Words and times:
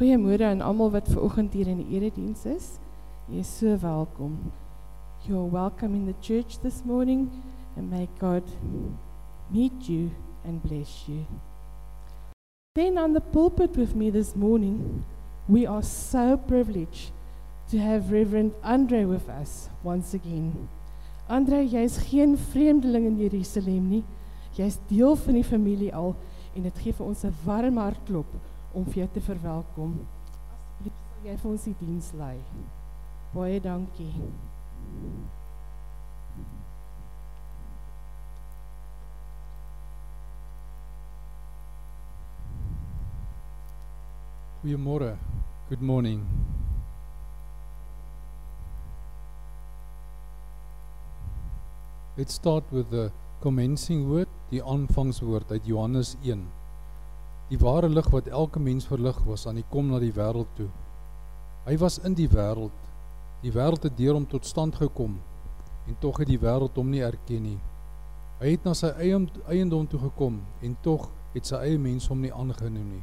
Goeiemôre 0.00 0.44
aan 0.44 0.62
almal 0.64 0.90
wat 0.90 1.08
ver 1.12 1.20
oggend 1.20 1.52
hier 1.52 1.68
in 1.68 1.82
die 1.82 1.98
erediens 1.98 2.46
is. 2.48 2.66
Jy 3.28 3.42
is 3.42 3.48
so 3.58 3.74
welkom. 3.82 4.38
You're 5.26 5.44
welcome 5.44 5.92
in 5.94 6.06
the 6.06 6.14
church 6.24 6.56
this 6.62 6.80
morning 6.88 7.28
and 7.76 7.90
may 7.90 8.08
God 8.18 8.42
meet 9.52 9.88
you 9.88 10.08
and 10.42 10.62
bless 10.62 11.04
you. 11.04 11.26
Then 12.72 12.96
on 12.96 13.12
the 13.12 13.20
pulpit 13.20 13.76
with 13.76 13.94
me 13.94 14.08
this 14.08 14.34
morning, 14.34 15.04
we 15.46 15.66
are 15.66 15.82
so 15.82 16.38
privileged 16.48 17.12
to 17.68 17.76
have 17.76 18.10
Reverend 18.10 18.54
Andre 18.64 19.04
with 19.04 19.28
us 19.28 19.68
once 19.84 20.14
again. 20.14 20.70
Andre, 21.28 21.60
jy's 21.68 21.98
geen 22.08 22.38
vreemdeling 22.38 23.04
in 23.04 23.18
Jerusalem 23.18 23.90
nie. 23.90 24.04
Jy's 24.56 24.78
deel 24.88 25.12
van 25.16 25.36
die 25.36 25.44
familie 25.44 25.92
al 25.92 26.16
en 26.56 26.64
dit 26.64 26.80
gee 26.86 26.96
vir 26.96 27.06
ons 27.06 27.24
'n 27.24 27.36
warm 27.44 27.76
hartklop 27.76 28.32
om 28.72 28.84
vir 28.84 29.02
jou 29.02 29.08
te 29.14 29.20
verwelkom. 29.20 29.96
Asseblief 30.54 30.98
sal 31.06 31.30
jy 31.30 31.36
vir 31.42 31.50
ons 31.50 31.64
die 31.68 31.76
diens 31.80 32.12
lei. 32.18 32.36
Baie 33.34 33.60
dankie. 33.62 34.12
Goeiemôre. 44.60 45.16
Good 45.70 45.80
morning. 45.80 46.26
Let's 52.16 52.34
start 52.34 52.64
with 52.70 52.90
the 52.90 53.10
commencing 53.40 54.08
word, 54.10 54.28
die 54.50 54.60
aanvangswoord 54.60 55.50
uit 55.50 55.66
Johannes 55.66 56.16
1. 56.22 56.59
Die 57.50 57.58
ware 57.58 57.88
lig 57.88 58.06
wat 58.14 58.28
elke 58.30 58.60
mens 58.62 58.86
verlig 58.86 59.16
was 59.26 59.46
aan 59.46 59.58
die 59.58 59.66
kom 59.70 59.88
na 59.90 59.98
die 59.98 60.14
wêreld 60.14 60.50
toe. 60.54 60.68
Hy 61.66 61.74
was 61.82 61.98
in 62.06 62.14
die 62.14 62.28
wêreld. 62.30 62.76
Die 63.42 63.50
wêreld 63.50 63.82
het 63.88 63.96
deur 63.98 64.14
hom 64.14 64.26
tot 64.30 64.46
stand 64.46 64.78
gekom 64.78 65.18
en 65.88 65.96
tog 65.98 66.20
het 66.22 66.28
die 66.30 66.38
wêreld 66.38 66.76
hom 66.78 66.92
nie 66.92 67.02
erken 67.02 67.42
nie. 67.42 67.58
Hy 68.38 68.52
het 68.54 68.64
na 68.64 68.76
sy 68.78 68.92
eie 69.02 69.18
eiendom 69.50 69.88
toe 69.90 69.98
gekom 70.04 70.38
en 70.62 70.76
tog 70.84 71.08
het 71.34 71.48
sy 71.48 71.58
eie 71.64 71.78
mense 71.78 72.08
hom 72.12 72.22
nie 72.22 72.30
aangeneem 72.30 72.86
nie. 72.94 73.02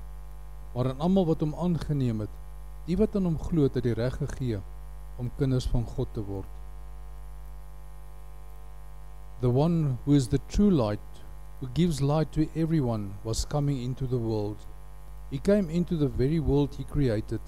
Maar 0.76 0.94
aan 0.94 1.04
almal 1.04 1.28
wat 1.28 1.44
hom 1.44 1.56
aangeneem 1.60 2.24
het, 2.24 2.40
die 2.88 2.96
wat 2.96 3.16
aan 3.20 3.28
hom 3.28 3.40
glo, 3.50 3.68
het 3.68 3.76
hy 3.76 3.84
die 3.90 3.98
reg 3.98 4.16
gegee 4.22 4.62
om 5.20 5.32
kinders 5.38 5.68
van 5.68 5.84
God 5.98 6.14
te 6.16 6.24
word. 6.24 6.48
The 9.42 9.52
one 9.52 9.98
who 10.06 10.16
is 10.16 10.30
the 10.32 10.40
true 10.48 10.72
light, 10.72 11.17
who 11.60 11.68
gives 11.74 12.02
light 12.02 12.32
to 12.34 12.48
everyone, 12.56 13.16
was 13.24 13.46
coming 13.46 13.84
into 13.84 14.06
the 14.06 14.18
world. 14.18 14.58
He 15.32 15.40
came 15.40 15.70
into 15.70 15.96
the 15.96 16.08
very 16.08 16.40
world 16.40 16.76
he 16.76 16.84
created, 16.84 17.42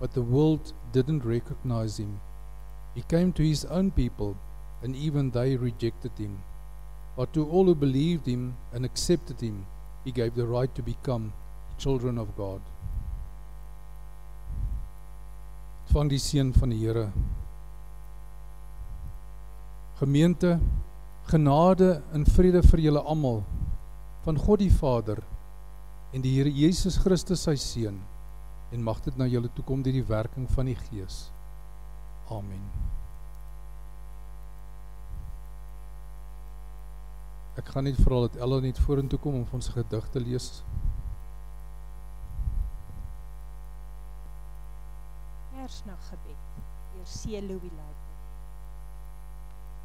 but 0.00 0.12
the 0.12 0.22
world 0.22 0.72
didn't 0.92 1.24
recognize 1.24 1.98
him. 1.98 2.20
He 2.94 3.02
came 3.02 3.32
to 3.32 3.42
his 3.42 3.64
own 3.64 3.90
people, 3.90 4.36
and 4.82 4.94
even 4.94 5.30
they 5.30 5.56
rejected 5.56 6.12
him. 6.18 6.42
But 7.16 7.32
to 7.32 7.48
all 7.48 7.64
who 7.64 7.74
believed 7.74 8.26
him 8.26 8.56
and 8.72 8.84
accepted 8.84 9.40
him, 9.40 9.66
he 10.04 10.12
gave 10.12 10.34
the 10.34 10.46
right 10.46 10.72
to 10.74 10.82
become 10.82 11.32
children 11.78 12.18
of 12.18 12.36
God. 12.36 12.60
Van 15.88 16.08
die 16.08 16.18
seën 16.20 16.52
van 16.52 16.70
die 16.70 16.76
Here. 16.76 17.12
Gemeente 19.98 20.60
genade 21.28 22.02
en 22.16 22.24
vrede 22.24 22.62
vir 22.64 22.80
julle 22.86 23.02
almal 23.04 23.42
van 24.24 24.38
God 24.40 24.62
die 24.62 24.72
Vader 24.72 25.20
en 26.12 26.24
die 26.24 26.32
Here 26.38 26.52
Jesus 26.52 26.96
Christus 27.02 27.44
sy 27.44 27.56
seun 27.60 27.98
en 28.72 28.84
mag 28.84 29.00
dit 29.04 29.16
na 29.20 29.28
julle 29.28 29.50
toe 29.52 29.64
kom 29.64 29.82
deur 29.84 29.96
die 29.96 30.08
werking 30.08 30.48
van 30.52 30.68
die 30.68 30.76
Gees. 30.76 31.28
Amen. 32.32 32.64
Ek 37.58 37.72
gaan 37.74 37.88
net 37.88 38.00
vra 38.04 38.22
dat 38.26 38.36
Ella 38.44 38.60
net 38.62 38.80
vorentoe 38.84 39.18
kom 39.20 39.40
om 39.40 39.56
ons 39.56 39.70
gedig 39.74 40.10
te 40.14 40.20
lees. 40.22 40.50
Kersnag 45.52 46.04
gebed 46.12 46.44
deur 46.94 47.08
C. 47.08 47.40
Louis 47.48 47.72
Lake. 47.80 48.06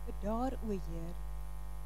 Bedaar 0.05 0.59
o 0.67 0.75
Heer, 0.75 1.15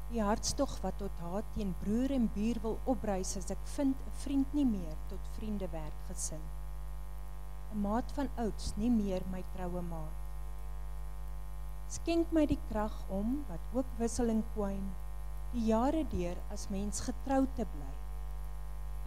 Die 0.08 0.22
hartstog 0.24 0.78
wat 0.80 0.96
tot 1.00 1.18
haat 1.20 1.48
teen 1.54 1.74
broer 1.82 2.14
en 2.16 2.30
buur 2.32 2.60
wil 2.64 2.78
opreis 2.88 3.34
as 3.36 3.50
ek 3.52 3.66
vind 3.74 3.96
'n 4.06 4.14
vriend 4.22 4.54
nie 4.58 4.64
meer 4.64 4.96
tot 5.10 5.28
vriende 5.36 5.68
werk 5.72 5.98
gesin. 6.08 6.44
'n 7.72 7.82
Maat 7.82 8.12
van 8.16 8.30
ouds 8.36 8.72
nie 8.76 8.90
meer 8.90 9.22
my 9.32 9.42
troue 9.52 9.82
maat. 9.82 10.16
Skenk 11.88 12.32
my 12.32 12.46
die 12.46 12.60
krag 12.70 12.96
om 13.10 13.44
wat 13.48 13.60
ook 13.74 13.92
wissel 13.98 14.28
en 14.28 14.42
kwyn 14.54 14.88
die 15.52 15.66
jare 15.68 16.04
deur 16.16 16.36
as 16.52 16.68
mens 16.70 17.00
getrou 17.00 17.46
te 17.56 17.64
bly 17.76 17.94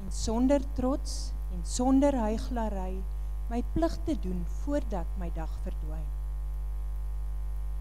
en 0.01 0.11
sonder 0.11 0.63
trots 0.73 1.33
en 1.53 1.65
sonder 1.65 2.15
hygelary 2.17 3.03
my 3.49 3.63
plig 3.73 3.97
te 4.05 4.19
doen 4.19 4.45
voordat 4.63 5.07
my 5.19 5.29
dag 5.35 5.53
verdwyn. 5.63 6.20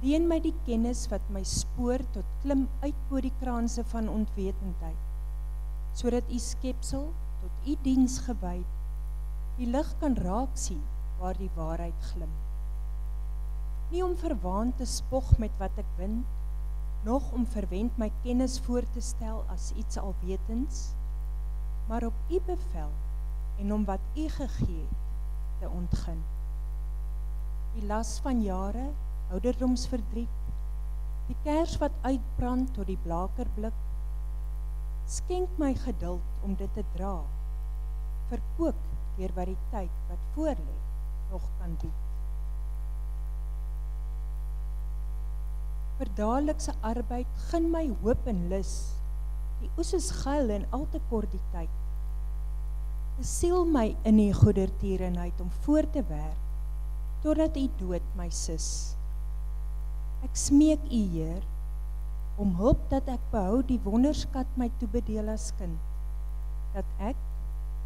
Leen 0.01 0.25
my 0.31 0.39
die 0.41 0.55
kennis 0.65 1.03
wat 1.13 1.25
my 1.29 1.43
spoor 1.45 2.01
tot 2.15 2.29
klim 2.41 2.63
uit 2.81 3.01
bo 3.11 3.21
die 3.21 3.35
kraanse 3.41 3.83
van 3.91 4.07
ontwetendheid 4.09 5.09
sodat 6.01 6.31
u 6.33 6.39
skepsel 6.41 7.11
tot 7.43 7.67
u 7.69 7.75
diens 7.85 8.15
gewy 8.25 8.63
die 9.59 9.69
lig 9.69 9.91
kan 10.01 10.17
raak 10.17 10.55
sien 10.63 10.81
waar 11.19 11.37
die 11.37 11.51
waarheid 11.53 12.07
glim. 12.13 12.31
Nie 13.91 14.01
om 14.07 14.15
verwaand 14.17 14.79
te 14.81 14.87
spog 14.89 15.35
met 15.43 15.53
wat 15.61 15.77
ek 15.83 15.91
win 15.99 16.23
nog 17.05 17.29
om 17.37 17.45
verwend 17.59 18.01
my 18.01 18.09
kennis 18.23 18.57
voor 18.65 18.89
te 18.97 19.05
stel 19.05 19.45
as 19.53 19.69
iets 19.77 20.01
alwetens 20.01 20.81
maar 21.93 22.09
op 22.09 22.33
u 22.33 22.41
bevel 22.49 22.97
en 23.61 23.77
om 23.77 23.85
wat 23.85 24.09
u 24.17 24.29
gegee 24.33 24.81
het 24.81 25.61
te 25.61 25.69
ontgin. 25.69 26.25
Die 27.77 27.85
las 27.85 28.17
van 28.25 28.41
jare 28.41 28.89
ouderdomsverdriet, 29.31 30.37
die 31.31 31.37
kers 31.45 31.77
wat 31.83 31.95
uitbrand 32.03 32.73
tot 32.75 32.89
die 32.91 32.99
blaker 33.05 33.49
blik. 33.55 33.77
Skenk 35.11 35.59
my 35.59 35.73
geduld 35.79 36.47
om 36.47 36.55
dit 36.59 36.71
te 36.75 36.85
dra. 36.97 37.17
Verkoop 38.31 38.79
deur 39.17 39.35
wat 39.37 39.51
die 39.51 39.59
tyd 39.73 39.99
wat 40.11 40.29
voor 40.35 40.55
lê 40.55 40.79
nog 41.31 41.47
kan 41.59 41.75
bied. 41.83 42.07
Vir 46.01 46.11
dadelikse 46.17 46.75
arbeid 46.87 47.41
gun 47.51 47.69
my 47.71 47.85
hoop 48.03 48.27
en 48.31 48.47
lus. 48.53 48.75
Die 49.61 49.71
oes 49.77 49.93
is 49.99 50.09
gul 50.23 50.51
en 50.55 50.65
al 50.75 50.87
te 50.95 51.03
kort 51.11 51.31
die 51.35 51.43
tyd. 51.53 51.75
Besiel 53.19 53.67
my 53.69 53.91
in 54.09 54.17
die 54.17 54.33
goedertierenheid 54.33 55.43
om 55.45 55.51
voort 55.67 55.93
te 55.93 56.03
werk 56.09 56.47
totdat 57.21 57.59
u 57.61 57.67
dood 57.77 58.15
my 58.17 58.31
sis. 58.33 58.97
Ek 60.27 60.37
smeek 60.37 60.83
U, 60.85 61.01
Heer, 61.15 61.41
om 62.41 62.53
hulp 62.61 62.83
dat 62.93 63.09
ek 63.09 63.23
behou 63.33 63.63
die 63.65 63.81
wonderskat 63.85 64.49
my 64.61 64.69
toebedeel 64.81 65.33
as 65.33 65.49
kind. 65.57 65.81
Dat 66.77 66.89
ek 67.11 67.17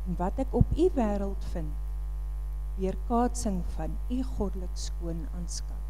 en 0.05 0.19
wat 0.19 0.43
ek 0.43 0.53
op 0.59 0.75
U 0.75 0.89
wêreld 0.99 1.47
vind, 1.55 1.73
weerkaatsing 2.81 3.63
van 3.77 3.95
U 4.11 4.21
goddelik 4.35 4.77
skoon 4.79 5.25
aanskou. 5.39 5.84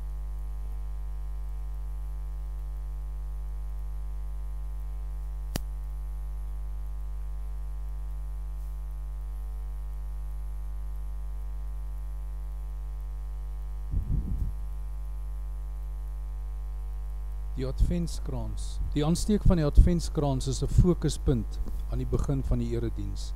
Die 17.65 17.71
adventskrans. 17.71 18.65
Die 18.93 19.05
aansteek 19.07 19.45
van 19.49 19.57
die 19.57 19.65
adventskrans 19.65 20.49
is 20.53 20.63
'n 20.63 20.69
fokuspunt 20.69 21.61
aan 21.91 21.99
die 21.99 22.11
begin 22.11 22.43
van 22.43 22.59
die 22.59 22.71
erediens. 22.77 23.33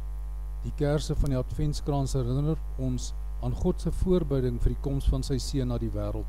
Die 0.62 0.72
kersse 0.76 1.14
van 1.14 1.30
die 1.30 1.38
adventskrans 1.38 2.12
herinner 2.12 2.58
ons 2.78 3.14
aan 3.42 3.54
God 3.54 3.80
se 3.80 3.92
voorbereiding 3.92 4.60
vir 4.60 4.74
die 4.74 4.82
koms 4.82 5.08
van 5.08 5.22
sy 5.22 5.38
seun 5.38 5.68
na 5.68 5.78
die 5.78 5.90
wêreld. 5.90 6.26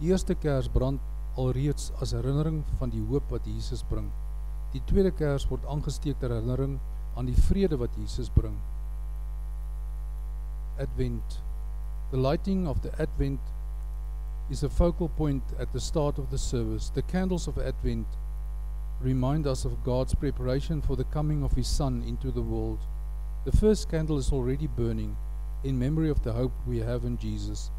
Die 0.00 0.08
eerste 0.08 0.34
kers 0.34 0.68
brand 0.68 1.00
alreeds 1.36 1.92
as 2.00 2.12
herinnering 2.12 2.64
van 2.78 2.90
die 2.90 3.02
hoop 3.10 3.30
wat 3.30 3.46
Jesus 3.46 3.82
bring. 3.82 4.10
Die 4.72 4.82
tweede 4.86 5.10
kers 5.10 5.48
word 5.48 5.64
aangesteek 5.66 6.18
ter 6.20 6.30
herinnering 6.30 6.78
aan 7.16 7.26
die 7.26 7.42
vrede 7.48 7.76
wat 7.78 7.96
Jesus 7.96 8.30
bring. 8.30 8.56
Advent. 10.78 11.42
The 12.10 12.18
lighting 12.18 12.68
of 12.68 12.80
the 12.82 12.92
Advent 12.98 13.40
is 14.50 14.62
a 14.62 14.68
focal 14.68 15.08
point 15.08 15.42
at 15.58 15.72
the 15.72 15.80
start 15.80 16.18
of 16.18 16.30
the 16.30 16.38
service. 16.38 16.90
The 16.90 17.02
candles 17.02 17.48
of 17.48 17.58
Advent 17.58 18.06
remind 19.00 19.46
us 19.46 19.64
of 19.64 19.84
God's 19.84 20.14
preparation 20.14 20.80
for 20.80 20.96
the 20.96 21.04
coming 21.04 21.42
of 21.42 21.52
His 21.52 21.68
Son 21.68 22.02
into 22.06 22.30
the 22.30 22.42
world. 22.42 22.78
The 23.44 23.56
first 23.56 23.90
candle 23.90 24.18
is 24.18 24.32
already 24.32 24.66
burning, 24.66 25.16
in 25.64 25.78
memory 25.78 26.10
of 26.10 26.22
the 26.22 26.32
hope 26.32 26.52
we 26.66 26.78
have 26.78 27.04
in 27.04 27.18
Jesus. 27.18 27.70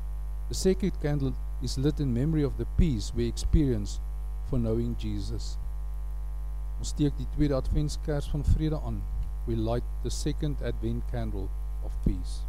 The 0.49 0.55
second 0.55 0.91
candle 1.01 1.33
is 1.61 1.77
lit 1.77 1.99
in 1.99 2.13
memory 2.13 2.43
of 2.43 2.57
the 2.57 2.67
peace 2.77 3.11
we 3.15 3.27
experience 3.27 3.99
for 4.49 4.57
knowing 4.57 4.95
Jesus. 4.97 5.57
Ons 6.79 6.93
steek 6.93 7.17
die 7.17 7.27
tweede 7.35 7.55
adventskers 7.55 8.29
van 8.31 8.45
vrede 8.45 8.79
aan. 8.81 9.01
We 9.45 9.55
light 9.55 9.83
the 10.03 10.09
second 10.09 10.61
advent 10.63 11.03
candle 11.11 11.49
of 11.83 11.91
peace. 12.05 12.48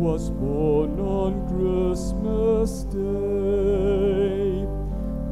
Was 0.00 0.30
born 0.30 0.98
on 0.98 1.46
Christmas 1.46 2.84
Day. 2.84 4.64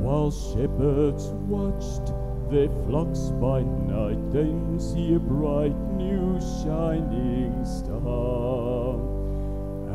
While 0.05 0.31
shepherds 0.31 1.29
watched 1.49 2.12
their 2.50 2.69
flocks 2.85 3.31
by 3.41 3.62
night, 3.62 4.31
then 4.31 4.79
see 4.79 5.15
a 5.15 5.19
bright 5.19 5.75
new 5.97 6.38
shining 6.62 7.65
star. 7.65 9.00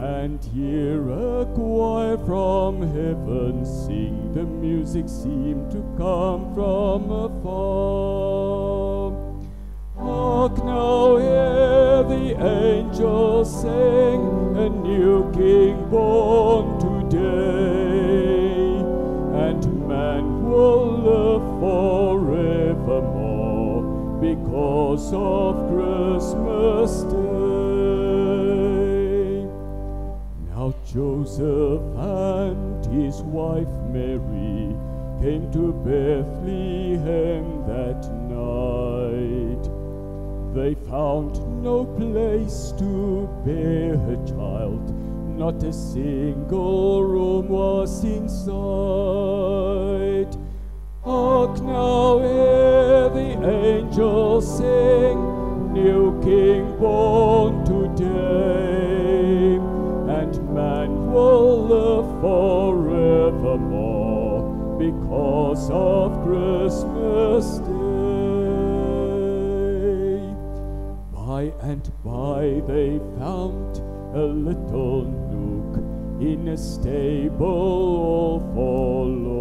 And 0.03 0.43
hear 0.43 1.07
a 1.07 1.45
choir 1.53 2.17
from 2.25 2.81
heaven 2.81 3.63
sing, 3.65 4.31
the 4.33 4.43
music 4.43 5.07
seemed 5.07 5.69
to 5.69 5.83
come 5.99 6.51
from 6.55 7.11
afar. 7.11 9.11
Hark 9.99 10.57
now, 10.65 11.17
hear 11.17 12.03
the 12.03 12.35
angels 12.43 13.61
sing, 13.61 14.42
a 14.63 14.69
new 14.69 15.29
king 15.33 15.89
born 15.89 16.79
today, 16.79 18.79
and 19.47 19.61
man 19.85 20.49
will 20.49 20.85
live 21.09 21.43
forevermore 21.59 23.81
because 24.21 25.11
of 25.13 25.67
Christmas 25.69 27.03
Day. 27.11 28.23
Now 30.47 30.73
Joseph 30.85 31.81
and 31.97 32.85
his 32.85 33.21
wife 33.21 33.67
Mary 33.91 34.73
came 35.21 35.51
to 35.51 35.73
Bethlehem 35.83 37.65
that 37.67 38.09
night. 38.31 39.69
They 40.53 40.75
found 40.87 41.41
no 41.63 41.83
place 41.83 42.73
to 42.77 43.27
bear 43.43 43.95
a 43.95 44.15
child, 44.27 44.42
not 45.37 45.63
a 45.63 45.73
single 45.73 47.03
room 47.03 47.47
was 47.49 48.03
in 48.03 48.29
sight. 48.29 48.53
Hark 51.03 51.59
now, 51.61 52.19
hear 52.19 53.09
the 53.09 53.37
angels 53.45 54.57
sing, 54.57 55.73
new 55.73 56.19
King 56.23 56.77
born 56.77 57.65
today, 57.65 59.55
and 60.19 60.53
man 60.53 61.11
will 61.11 61.65
live 61.65 62.21
forevermore 62.21 64.03
because 64.77 65.69
of 65.71 66.23
Christmas 66.23 67.59
Day. 67.59 67.73
By 71.11 71.51
and 71.61 71.91
by 72.03 72.61
they 72.67 72.99
found 73.17 73.81
a 74.15 74.25
little 74.25 75.22
in 76.23 76.47
a 76.47 76.57
stable 76.57 77.45
all 77.45 78.39
forlorn, 78.53 79.35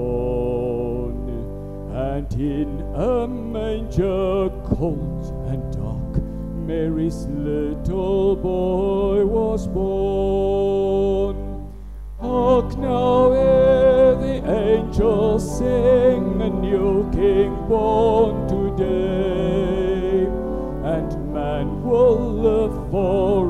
and 1.94 2.32
in 2.34 2.80
a 2.96 3.28
manger 3.28 4.50
cold 4.64 5.32
and 5.46 5.62
dark, 5.72 6.20
Mary's 6.66 7.26
little 7.26 8.34
boy 8.34 9.24
was 9.24 9.68
born. 9.68 11.36
Hark 12.18 12.76
now, 12.78 13.32
hear 13.32 14.16
the 14.16 14.42
angels 14.50 15.58
sing, 15.58 16.42
a 16.42 16.50
new 16.50 17.08
King 17.12 17.54
born 17.68 18.48
today, 18.48 20.26
and 20.84 21.32
man 21.32 21.82
will 21.84 22.18
live 22.46 22.74
forevermore 22.90 23.41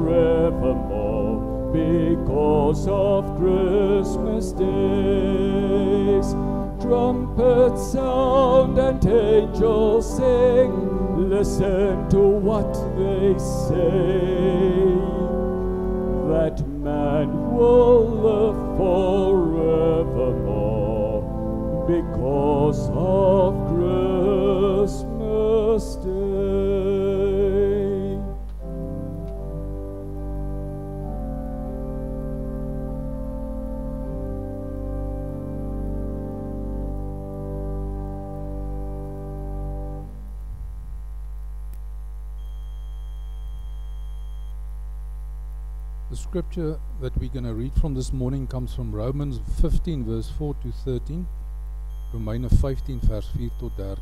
because 2.73 2.89
of 2.89 3.37
Christmas 3.37 4.53
days. 4.53 6.35
Trumpets 6.81 7.93
sound 7.93 8.79
and 8.79 9.05
angels 9.05 10.17
sing, 10.17 11.29
listen 11.29 12.09
to 12.09 12.19
what 12.19 12.73
they 12.97 13.39
say 13.39 14.89
that 16.33 16.67
man 16.67 17.29
will 17.53 18.09
live 18.09 18.57
forevermore 18.79 19.53
because 21.87 22.89
of 22.95 23.62
scripture 46.53 46.79
that 47.01 47.17
we're 47.19 47.31
going 47.31 47.45
to 47.45 47.55
read 47.55 47.73
from 47.81 47.95
this 47.95 48.13
morning 48.13 48.47
comes 48.47 48.75
from 48.75 48.95
Romans 48.95 49.41
15 49.61 50.05
verse 50.05 50.29
4 50.37 50.55
to 50.63 50.73
13, 50.85 51.27
Romeine 52.13 52.49
15 52.49 53.01
vers 53.01 53.27
4 53.29 53.51
tot 53.59 53.73
13. 53.77 53.97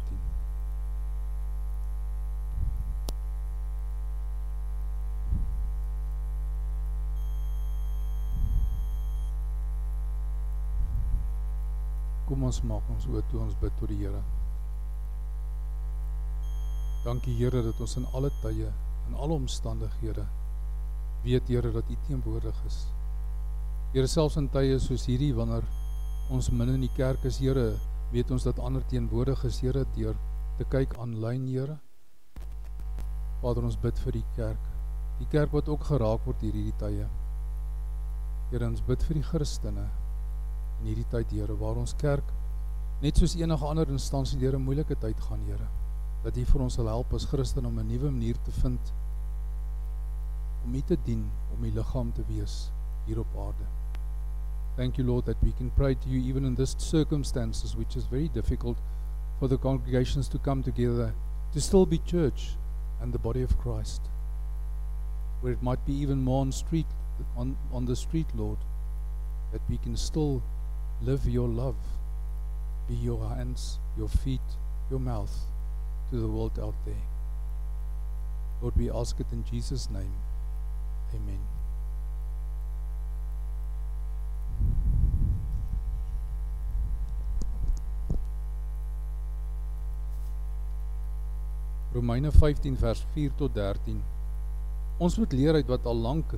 Kom 12.27 12.43
ons 12.43 12.63
maak 12.63 12.91
ons 12.91 13.07
oë 13.11 13.23
toe 13.31 13.45
ons 13.45 13.55
bid 13.63 13.79
tot 13.79 13.91
die 13.91 14.01
Here. 14.03 14.25
Dankie 17.07 17.39
Here 17.39 17.63
dat 17.71 17.81
ons 17.81 17.97
in 18.03 18.11
alle 18.13 18.35
tye 18.43 18.75
en 19.07 19.15
alle 19.15 19.39
omstandighede 19.39 20.27
weet 21.25 21.49
Here 21.49 21.73
dat 21.73 21.91
U 21.91 21.97
teenwoordig 22.07 22.57
is. 22.67 22.87
Here 23.93 24.07
selfs 24.07 24.37
in 24.37 24.49
tye 24.49 24.79
soos 24.79 25.07
hierdie 25.11 25.33
wanneer 25.35 25.65
ons 26.31 26.51
min 26.55 26.69
in 26.71 26.85
die 26.85 26.93
kerk 26.97 27.25
is, 27.27 27.41
Here, 27.43 27.75
weet 28.13 28.31
ons 28.31 28.47
dat 28.47 28.59
ander 28.63 28.85
teenwoordig 28.91 29.45
is, 29.49 29.61
Here, 29.61 29.85
deur 29.97 30.17
te 30.59 30.67
kyk 30.71 30.97
aanlyn, 31.03 31.47
Here. 31.51 31.79
Vader, 33.41 33.67
ons 33.67 33.79
bid 33.81 33.99
vir 34.05 34.21
die 34.21 34.27
kerk. 34.37 34.69
Die 35.21 35.29
kerk 35.33 35.53
wat 35.53 35.69
ook 35.69 35.85
geraak 35.89 36.25
word 36.29 36.45
hier 36.45 36.55
hierdie 36.57 36.77
tye. 36.81 37.09
Here, 38.51 38.69
ons 38.69 38.85
bid 38.87 39.03
vir 39.09 39.21
die 39.21 39.27
Christene 39.27 39.89
in 40.81 40.93
hierdie 40.93 41.09
tyd, 41.13 41.35
Here, 41.35 41.59
waar 41.59 41.81
ons 41.83 41.97
kerk 42.01 42.37
net 43.01 43.17
soos 43.17 43.33
enige 43.41 43.65
ander 43.65 43.89
instansie 43.89 44.39
deur 44.39 44.57
'n 44.57 44.65
moeilike 44.65 44.95
tyd 45.01 45.21
gaan, 45.27 45.45
Here. 45.49 45.69
Dat 46.23 46.37
U 46.37 46.45
vir 46.45 46.63
ons 46.63 46.75
sal 46.75 46.87
help 46.87 47.15
as 47.15 47.25
Christen 47.25 47.67
om 47.67 47.79
'n 47.79 47.89
nuwe 47.89 48.11
manier 48.11 48.37
te 48.45 48.53
vind 48.63 48.93
om 50.65 50.75
U 50.75 50.81
te 50.81 50.97
dien, 51.05 51.31
om 51.55 51.65
U 51.65 51.71
liggaam 51.71 52.13
te 52.13 52.25
wees 52.29 52.71
hier 53.07 53.19
op 53.19 53.37
aarde. 53.37 53.67
Thank 54.77 54.97
you, 54.97 55.07
Lord, 55.07 55.25
that 55.25 55.43
we 55.43 55.53
can 55.53 55.71
pray 55.71 55.95
to 55.95 56.09
you 56.09 56.21
even 56.21 56.45
in 56.45 56.55
this 56.55 56.75
circumstances, 56.79 57.77
which 57.77 57.97
is 57.97 58.05
very 58.07 58.29
difficult 58.29 58.79
for 59.39 59.49
the 59.49 59.59
congregations 59.59 60.29
to 60.29 60.39
come 60.39 60.63
together 60.63 61.13
to 61.53 61.61
still 61.61 61.87
be 61.87 61.99
church 61.99 62.57
and 63.01 63.13
the 63.13 63.19
body 63.19 63.43
of 63.43 63.59
Christ. 63.59 64.03
Where 65.41 65.53
it 65.53 65.63
might 65.63 65.85
be 65.87 65.93
even 65.93 66.23
more 66.23 66.41
on 66.41 66.53
street 66.53 66.87
on, 67.37 67.57
on 67.73 67.87
the 67.87 67.97
street, 67.97 68.27
Lord, 68.35 68.59
that 69.53 69.63
we 69.69 69.79
can 69.79 69.97
still 69.97 70.43
live 71.03 71.27
your 71.27 71.49
love, 71.49 71.77
be 72.89 72.95
your 72.95 73.29
hands, 73.29 73.79
your 73.97 74.09
feet, 74.09 74.41
your 74.91 75.01
mouth 75.01 75.35
to 76.11 76.17
the 76.17 76.29
world 76.29 76.59
out 76.61 76.75
there. 76.85 76.95
Lord, 78.63 78.77
we 78.77 78.91
ask 78.91 79.19
it 79.21 79.27
in 79.33 79.45
Jesus' 79.45 79.89
name. 79.91 80.13
Amen. 81.15 81.41
Romeine 91.93 92.33
15 92.33 92.77
vers 92.79 93.05
4 93.13 93.35
tot 93.35 93.55
13. 93.55 94.03
Ons 94.99 95.19
moet 95.19 95.33
leer 95.33 95.55
uit 95.55 95.67
wat 95.67 95.87
al 95.87 95.97
lank 95.97 96.37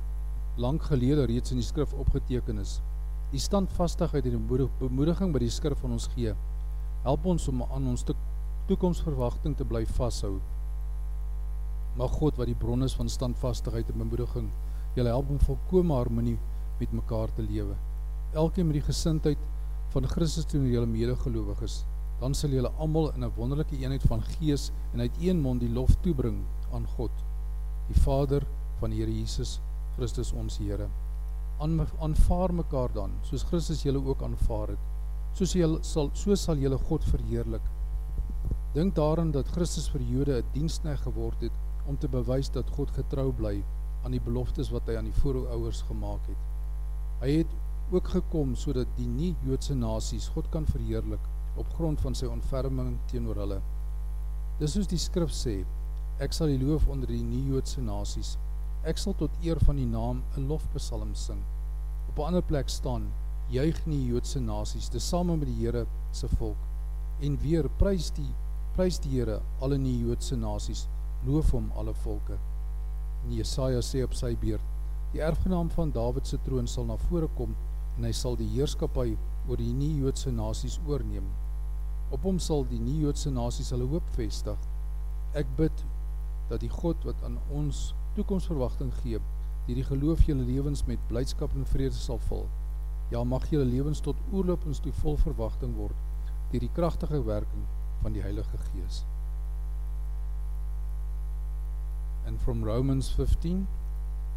lank 0.55 0.83
gelede 0.85 1.25
reeds 1.25 1.51
in 1.51 1.57
die 1.57 1.65
skrif 1.65 1.93
opgeteken 1.97 2.59
is. 2.61 2.77
Die 3.33 3.41
standvastigheid 3.41 4.27
en 4.29 4.35
die 4.37 4.67
bemoediging 4.79 5.31
by 5.33 5.41
die 5.41 5.49
skrif 5.49 5.79
van 5.81 5.95
ons 5.95 6.05
gee, 6.13 6.35
help 7.03 7.25
ons 7.25 7.47
om 7.49 7.63
aan 7.65 7.87
ons 7.89 8.05
toekomsverwagting 8.69 9.57
te 9.57 9.65
bly 9.65 9.81
vashou. 9.97 10.37
Mag 11.93 12.15
God 12.17 12.39
wat 12.41 12.49
die 12.49 12.57
bron 12.57 12.81
is 12.81 12.95
van 12.97 13.09
standvastigheid 13.09 13.89
en 13.93 13.99
bemoediging, 14.01 14.47
julle 14.95 15.11
help 15.13 15.27
om 15.29 15.41
volkomme 15.45 15.93
harmonie 15.93 16.39
met 16.79 16.91
mekaar 16.91 17.29
te 17.37 17.43
lewe. 17.45 17.75
Elkeen 18.33 18.65
met 18.65 18.79
die 18.79 18.87
gesindheid 18.87 19.41
van 19.93 20.07
Christus 20.09 20.47
teenoor 20.49 20.71
julle 20.73 20.89
medegelowiges, 20.89 21.83
dan 22.21 22.33
sal 22.33 22.55
julle 22.55 22.71
almal 22.81 23.11
in 23.13 23.23
'n 23.23 23.35
wonderlike 23.35 23.77
eenheid 23.77 24.01
van 24.09 24.21
gees 24.21 24.71
en 24.93 24.99
uit 25.05 25.21
een 25.21 25.41
mond 25.41 25.61
die 25.61 25.69
lof 25.69 25.93
toebring 26.01 26.41
aan 26.71 26.87
God, 26.97 27.11
die 27.87 28.01
Vader 28.01 28.41
van 28.79 28.89
die 28.89 28.99
Here 28.99 29.11
Jesus 29.11 29.59
Christus 29.95 30.31
ons 30.33 30.57
Here. 30.57 30.89
Aanvaar 31.59 32.53
mekaar 32.53 32.93
dan 32.93 33.11
soos 33.21 33.43
Christus 33.43 33.83
julle 33.83 34.01
ook 34.05 34.23
aanvaar 34.23 34.67
het. 34.67 34.79
Soos 35.33 35.53
julle 35.53 35.83
sal 35.83 36.09
so 36.13 36.35
sal 36.35 36.57
julle 36.57 36.77
God 36.77 37.03
verheerlik. 37.03 37.61
Dink 38.73 38.95
daaraan 38.95 39.31
dat 39.31 39.47
Christus 39.47 39.89
vir 39.89 40.01
Jode 40.01 40.41
'n 40.41 40.45
diensknegt 40.53 41.03
geword 41.03 41.41
het 41.41 41.51
om 41.87 41.97
te 41.97 42.07
bewys 42.07 42.49
dat 42.51 42.69
God 42.77 42.91
getrou 42.91 43.31
bly 43.31 43.63
aan 44.03 44.11
die 44.11 44.23
beloftes 44.23 44.71
wat 44.71 44.87
hy 44.87 44.97
aan 44.99 45.09
die 45.11 45.21
voorouers 45.21 45.81
gemaak 45.89 46.27
het. 46.27 46.47
Hy 47.21 47.31
het 47.41 47.57
ook 47.91 48.07
gekom 48.15 48.55
sodat 48.55 48.87
die 48.97 49.07
nie-Joodse 49.07 49.75
nasies 49.75 50.29
God 50.35 50.49
kan 50.51 50.65
verheerlik 50.65 51.21
op 51.57 51.69
grond 51.77 52.01
van 52.01 52.15
sy 52.15 52.25
ontferming 52.25 52.95
teenoor 53.11 53.43
hulle. 53.43 53.59
Dis 54.59 54.73
soos 54.75 54.87
die 54.87 55.01
skrif 55.01 55.31
sê, 55.33 55.59
ek 56.23 56.33
sal 56.33 56.51
die 56.51 56.61
loof 56.61 56.87
onder 56.87 57.09
die 57.09 57.23
nie-Joodse 57.23 57.81
nasies 57.81 58.37
Ek 58.83 58.99
sal 58.99 59.13
tot 59.15 59.35
eer 59.47 59.59
van 59.63 59.77
die 59.79 59.87
naam 59.87 60.17
'n 60.35 60.47
lofpsalm 60.47 61.13
sing. 61.15 61.39
Op 62.09 62.17
'n 62.19 62.25
ander 62.27 62.43
plek 62.43 62.69
staan: 62.69 63.03
Juig 63.49 63.85
nie 63.85 64.07
Joodse 64.07 64.39
nasies, 64.39 64.89
dis 64.89 65.07
same 65.07 65.37
met 65.37 65.47
die 65.47 65.59
Here 65.65 65.85
se 66.11 66.27
volk. 66.27 66.57
En 67.21 67.37
weer 67.39 67.69
prys 67.77 68.11
die 68.11 68.33
prys 68.75 68.99
die 68.99 69.09
Here 69.09 69.41
alle 69.59 69.77
nie 69.77 69.99
Joodse 69.99 70.35
nasies, 70.35 70.87
loof 71.25 71.51
hom 71.51 71.71
alle 71.79 71.93
volke. 72.03 72.37
En 73.23 73.35
Jesaja 73.37 73.81
sê 73.81 74.03
op 74.03 74.15
sy 74.17 74.33
beurt: 74.39 74.65
Die 75.13 75.21
erfgenaam 75.21 75.69
van 75.69 75.91
Dawid 75.91 76.27
se 76.27 76.39
troon 76.45 76.67
sal 76.67 76.85
na 76.89 76.97
vore 77.07 77.29
kom 77.37 77.55
en 77.97 78.07
hy 78.07 78.11
sal 78.17 78.35
die 78.39 78.49
heerskappy 78.55 79.13
oor 79.47 79.59
die 79.59 79.73
nie 79.73 79.91
Joodse 79.99 80.31
nasies 80.31 80.79
oorneem. 80.87 81.27
Op 82.15 82.25
hom 82.27 82.39
sal 82.39 82.65
die 82.69 82.79
nie 82.81 82.99
Joodse 83.03 83.31
nasies 83.31 83.71
hulle 83.75 83.87
hoop 83.91 84.09
vestig. 84.17 84.57
Ek 85.37 85.49
bid 85.57 85.85
dat 86.49 86.63
die 86.65 86.71
God 86.73 87.05
wat 87.07 87.21
aan 87.23 87.39
ons 87.53 87.91
toekomsverwagting 88.17 88.91
gee, 89.01 89.21
die 89.67 89.77
die 89.77 89.87
geloof 89.87 90.25
julle 90.27 90.45
lewens 90.49 90.83
met 90.89 91.07
blydskap 91.09 91.55
en 91.55 91.69
vrede 91.69 91.97
sal 91.97 92.19
vul. 92.27 92.47
Ja, 93.13 93.23
mag 93.23 93.47
julle 93.51 93.69
lewens 93.69 94.01
tot 94.01 94.19
oorlopends 94.31 94.81
toe 94.83 94.93
vol 95.03 95.17
verwagting 95.21 95.77
word 95.77 95.97
deur 96.51 96.61
die 96.61 96.73
kragtige 96.75 97.23
werking 97.25 97.65
van 98.03 98.13
die 98.13 98.21
Heilige 98.21 98.59
Gees. 98.69 99.01
And 102.25 102.41
from 102.41 102.63
Romans 102.63 103.09
15 103.09 103.67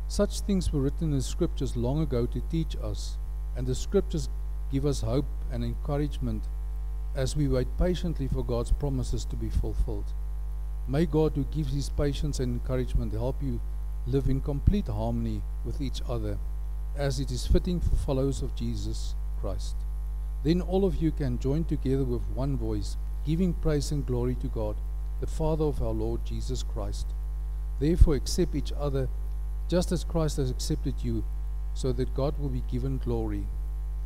Such 0.09 0.41
things 0.41 0.73
were 0.73 0.81
written 0.81 1.11
in 1.11 1.17
the 1.17 1.23
scriptures 1.23 1.77
long 1.77 2.01
ago 2.01 2.27
to 2.27 2.41
teach 2.51 2.77
us, 2.83 3.19
and 3.57 3.67
the 3.67 3.75
scriptures 3.75 4.29
give 4.71 4.87
us 4.87 5.01
hope 5.01 5.27
and 5.51 5.65
encouragement 5.65 6.45
as 7.15 7.35
we 7.35 7.49
wait 7.49 7.69
patiently 7.79 8.29
for 8.29 8.45
God's 8.45 8.73
promises 8.73 9.25
to 9.25 9.37
be 9.37 9.49
fulfilled. 9.49 10.13
May 10.87 11.07
God, 11.07 11.33
who 11.35 11.45
gives 11.45 11.73
His 11.73 11.89
patience 11.89 12.39
and 12.39 12.61
encouragement, 12.61 13.13
help 13.13 13.43
you 13.43 13.61
live 14.07 14.29
in 14.29 14.41
complete 14.41 14.87
harmony 14.87 15.43
with 15.65 15.81
each 15.81 16.01
other, 16.09 16.39
as 16.97 17.19
it 17.19 17.31
is 17.31 17.47
fitting 17.47 17.81
for 17.81 17.97
followers 17.97 18.43
of 18.43 18.55
Jesus 18.55 19.15
Christ. 19.41 19.75
Then 20.45 20.61
all 20.61 20.85
of 20.85 20.97
you 21.03 21.11
can 21.11 21.41
join 21.41 21.65
together 21.65 22.05
with 22.05 22.29
one 22.29 22.57
voice, 22.57 22.97
giving 23.25 23.53
praise 23.53 23.91
and 23.91 24.07
glory 24.07 24.37
to 24.37 24.47
God, 24.47 24.77
the 25.21 25.27
Father 25.27 25.65
of 25.65 25.83
our 25.83 25.93
Lord 25.93 26.25
Jesus 26.25 26.63
Christ. 26.63 27.07
Therefore, 27.79 28.15
accept 28.15 28.55
each 28.55 28.73
other 28.79 29.09
just 29.69 29.93
as 29.93 30.05
Christ 30.05 30.37
has 30.37 30.51
accepted 30.51 30.95
you, 31.03 31.25
so 31.75 31.93
that 31.93 32.15
God 32.15 32.39
will 32.39 32.49
be 32.49 32.63
given 32.71 32.99
glory. 32.99 33.47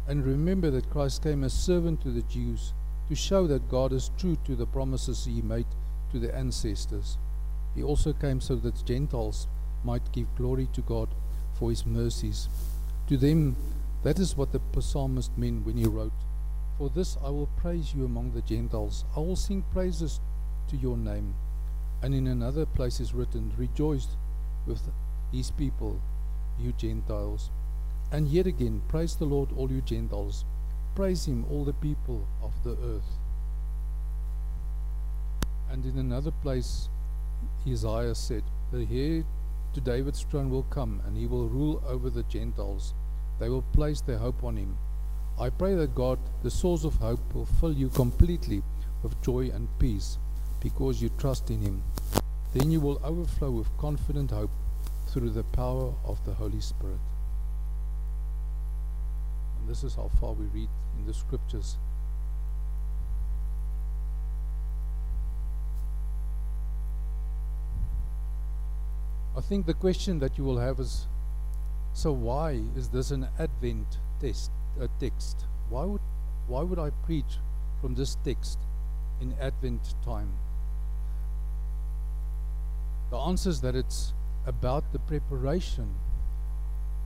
And 0.09 0.25
remember 0.25 0.71
that 0.71 0.91
Christ 0.91 1.23
came 1.23 1.45
as 1.45 1.53
servant 1.53 2.01
to 2.03 2.11
the 2.11 2.23
Jews 2.23 2.73
to 3.09 3.15
show 3.15 3.47
that 3.47 3.69
God 3.69 3.93
is 3.93 4.11
true 4.19 4.37
to 4.45 4.57
the 4.57 4.67
promises 4.67 5.25
he 5.25 5.43
made 5.43 5.67
to 6.13 6.19
the 6.19 6.35
ancestors. 6.35 7.19
He 7.75 7.83
also 7.83 8.13
came 8.13 8.41
so 8.41 8.57
that 8.57 8.85
Gentiles 8.85 9.47
might 9.85 10.13
give 10.13 10.35
glory 10.37 10.69
to 10.73 10.81
God 10.81 11.09
for 11.59 11.71
his 11.71 11.87
mercies. 11.87 12.49
To 13.09 13.17
them, 13.17 13.57
that 14.03 14.19
is 14.19 14.37
what 14.37 14.53
the 14.53 14.61
psalmist 14.81 15.37
meant 15.37 15.67
when 15.67 15.77
he 15.77 15.87
wrote, 15.87 16.13
For 16.79 16.89
this 16.89 17.17
I 17.23 17.31
will 17.31 17.49
praise 17.59 17.95
you 17.95 18.05
among 18.05 18.33
the 18.33 18.43
Gentiles. 18.43 19.05
I 19.15 19.21
will 19.21 19.37
sing 19.37 19.65
praises 19.73 20.21
to 20.69 20.77
your 20.77 20.97
name. 20.97 21.35
And 22.03 22.15
in 22.15 22.27
another 22.27 22.65
place 22.65 23.01
is 23.01 23.13
written, 23.13 23.53
Rejoice 23.57 24.09
with 24.67 24.81
his 25.33 25.51
people, 25.51 26.01
you 26.59 26.73
Gentiles. 26.73 27.51
And 28.11 28.29
yet 28.29 28.47
again, 28.47 28.83
praise 28.89 29.17
the 29.17 29.27
Lord, 29.27 29.51
all 29.57 29.71
you 29.71 29.81
Gentiles. 29.83 30.45
Praise 30.95 31.27
him, 31.27 31.45
all 31.51 31.65
the 31.65 31.73
people 31.75 32.27
of 32.43 32.53
the 32.65 32.77
earth. 32.83 33.19
And 35.71 35.85
in 35.85 35.99
another 35.99 36.31
place, 36.31 36.89
Isaiah 37.67 38.15
said, 38.15 38.43
The 38.73 38.87
heir 38.91 39.25
to 39.75 39.81
David's 39.81 40.23
throne 40.23 40.51
will 40.51 40.65
come, 40.65 41.01
and 41.07 41.17
he 41.17 41.27
will 41.27 41.47
rule 41.47 41.83
over 41.87 42.11
the 42.11 42.25
Gentiles. 42.25 42.95
They 43.39 43.49
will 43.49 43.63
place 43.63 44.01
their 44.01 44.19
hope 44.19 44.43
on 44.43 44.57
him. 44.57 44.77
I 45.39 45.49
pray 45.51 45.75
that 45.75 45.95
God, 45.95 46.19
the 46.43 46.51
source 46.51 46.85
of 46.85 46.97
hope, 46.97 47.35
will 47.35 47.47
fill 47.47 47.73
you 47.73 47.89
completely 47.89 48.63
with 49.03 49.23
joy 49.23 49.51
and 49.55 49.69
peace 49.79 50.19
because 50.61 51.01
you 51.01 51.11
trust 51.19 51.51
in 51.51 51.61
him. 51.61 51.83
Then 52.55 52.71
you 52.71 52.81
will 52.81 53.01
overflow 53.05 53.51
with 53.51 53.77
confident 53.79 54.31
hope 54.31 54.51
through 55.09 55.31
the 55.31 55.45
power 55.45 55.95
of 56.05 56.25
the 56.25 56.35
Holy 56.35 56.61
Spirit. 56.61 57.01
And 59.59 59.69
this 59.69 59.83
is 59.83 59.95
how 59.95 60.11
far 60.21 60.33
we 60.33 60.47
read 60.47 60.69
in 60.99 61.07
the 61.07 61.15
scriptures. 61.15 61.77
I 69.37 69.41
think 69.41 69.67
the 69.67 69.75
question 69.75 70.19
that 70.19 70.37
you 70.37 70.45
will 70.45 70.59
have 70.59 70.81
is 70.81 71.07
so 71.93 72.13
why 72.13 72.61
is 72.77 72.89
this 72.89 73.11
an 73.11 73.29
Advent 73.39 73.99
test, 74.21 74.51
a 74.81 74.89
text? 75.01 75.47
Why 75.69 75.85
would, 75.85 76.01
why 76.47 76.63
would 76.63 76.79
I 76.79 76.91
preach 77.05 77.39
from 77.81 77.95
this 77.95 78.17
text 78.25 78.59
in 79.21 79.35
Advent 79.41 79.95
time? 80.05 80.31
The 83.11 83.19
answer 83.19 83.51
is 83.51 83.61
that 83.63 83.75
it's 83.75 84.13
about 84.47 84.93
the 84.93 85.01
preparation 85.01 85.95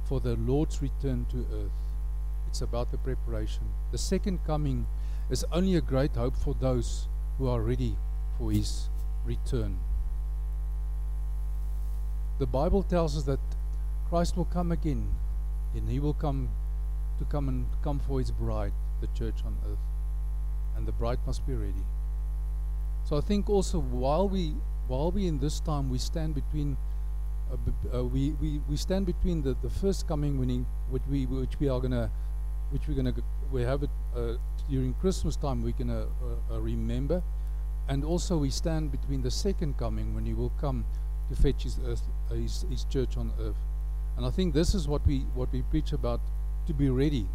for 0.05 0.21
the 0.21 0.37
Lord's 0.37 0.83
return 0.83 1.27
to 1.31 1.47
earth. 1.53 1.73
It's 2.49 2.61
about 2.61 2.91
the 2.91 2.99
preparation. 2.99 3.63
The 3.91 3.99
second 3.99 4.45
coming 4.47 4.87
is 5.31 5.45
only 5.51 5.77
a 5.77 5.81
great 5.81 6.15
hope 6.15 6.37
for 6.37 6.55
those 6.55 7.09
who 7.39 7.49
are 7.49 7.61
ready 7.61 7.97
for 8.39 8.53
his 8.53 8.89
return. 9.25 9.79
The 12.39 12.47
Bible 12.47 12.83
tells 12.83 13.17
us 13.17 13.25
that 13.25 13.41
Christ 14.09 14.37
will 14.37 14.45
come 14.45 14.71
again 14.71 15.09
and 15.75 15.89
he 15.89 15.99
will 15.99 16.15
come 16.15 16.51
to 17.19 17.25
come 17.25 17.49
and 17.49 17.67
come 17.83 17.99
for 17.99 18.19
his 18.19 18.31
bride, 18.31 18.73
the 19.01 19.07
church 19.19 19.37
on 19.45 19.57
earth. 19.71 19.79
And 20.77 20.87
the 20.87 20.93
bride 20.93 21.19
must 21.27 21.47
be 21.47 21.55
ready. 21.55 21.85
So 23.05 23.17
I 23.17 23.21
think 23.21 23.49
also 23.49 23.79
while 23.79 24.29
we 24.29 24.55
while 24.89 25.11
we 25.11 25.27
in 25.27 25.39
this 25.39 25.61
time 25.61 25.91
we 25.91 25.99
stand 25.99 26.35
between 26.35 26.77
uh, 27.53 27.99
uh, 27.99 28.05
we, 28.05 28.31
we, 28.41 28.61
we 28.69 28.77
stand 28.77 29.07
between 29.07 29.43
the, 29.43 29.55
the 29.63 29.69
first 29.69 30.09
coming 30.09 30.49
he, 30.49 30.65
which 30.91 31.03
we 31.11 31.27
which 31.27 31.61
we 31.61 31.69
are 31.69 31.81
gonna 31.81 32.11
which 32.71 32.83
we're 32.89 32.95
gonna 32.95 33.15
we 33.53 33.63
have 33.63 33.83
it 33.83 33.91
uh, 34.17 34.35
during 34.69 34.95
Christmas 34.95 35.37
time 35.37 35.63
we're 35.63 35.73
gonna 35.73 36.03
uh, 36.03 36.55
uh, 36.55 36.61
remember 36.61 37.23
and 37.89 38.05
also 38.05 38.39
we 38.39 38.51
stand 38.51 38.91
between 38.91 39.23
the 39.23 39.31
second 39.31 39.77
coming 39.77 40.15
when 40.15 40.25
he 40.25 40.33
will 40.33 40.53
come 40.61 40.85
to 41.29 41.37
fetch 41.37 41.65
his, 41.65 41.79
earth, 41.87 42.03
his, 42.31 42.65
his 42.71 42.85
church 42.85 43.17
on 43.17 43.33
earth. 43.41 43.57
And 44.17 44.25
I 44.25 44.31
think 44.31 44.55
this 44.55 44.75
is 44.75 44.89
what 44.89 45.07
we, 45.07 45.21
what 45.35 45.53
we 45.53 45.63
preach 45.63 45.93
about 45.93 46.21
to 46.67 46.75
be 46.75 46.89
ready 46.89 47.27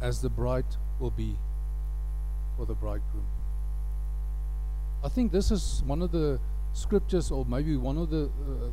as 0.00 0.20
the 0.20 0.28
bride 0.28 0.64
will 1.00 1.10
be 1.10 1.36
for 2.56 2.66
the 2.66 2.74
bridegroom. 2.74 3.26
I 5.04 5.08
think 5.08 5.32
this 5.32 5.50
is 5.50 5.82
one 5.86 6.02
of 6.02 6.12
the 6.12 6.40
scriptures 6.72 7.30
or 7.30 7.44
maybe 7.44 7.76
one 7.76 7.96
of 7.96 8.10
the 8.10 8.24
uh, 8.24 8.68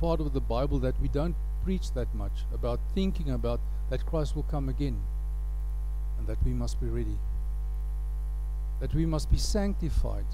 part 0.00 0.20
of 0.20 0.32
the 0.32 0.40
Bible 0.40 0.78
that 0.80 0.98
we 1.00 1.08
don't 1.08 1.34
preach 1.64 1.92
that 1.92 2.14
much 2.14 2.44
about 2.54 2.80
thinking 2.94 3.30
about 3.30 3.60
that 3.90 4.06
Christ 4.06 4.36
will 4.36 4.44
come 4.44 4.68
again 4.68 5.00
and 6.18 6.26
that 6.26 6.38
we 6.44 6.52
must 6.52 6.80
be 6.80 6.86
ready. 6.86 7.18
That 8.80 8.94
we 8.94 9.06
must 9.06 9.30
be 9.30 9.38
sanctified, 9.38 10.26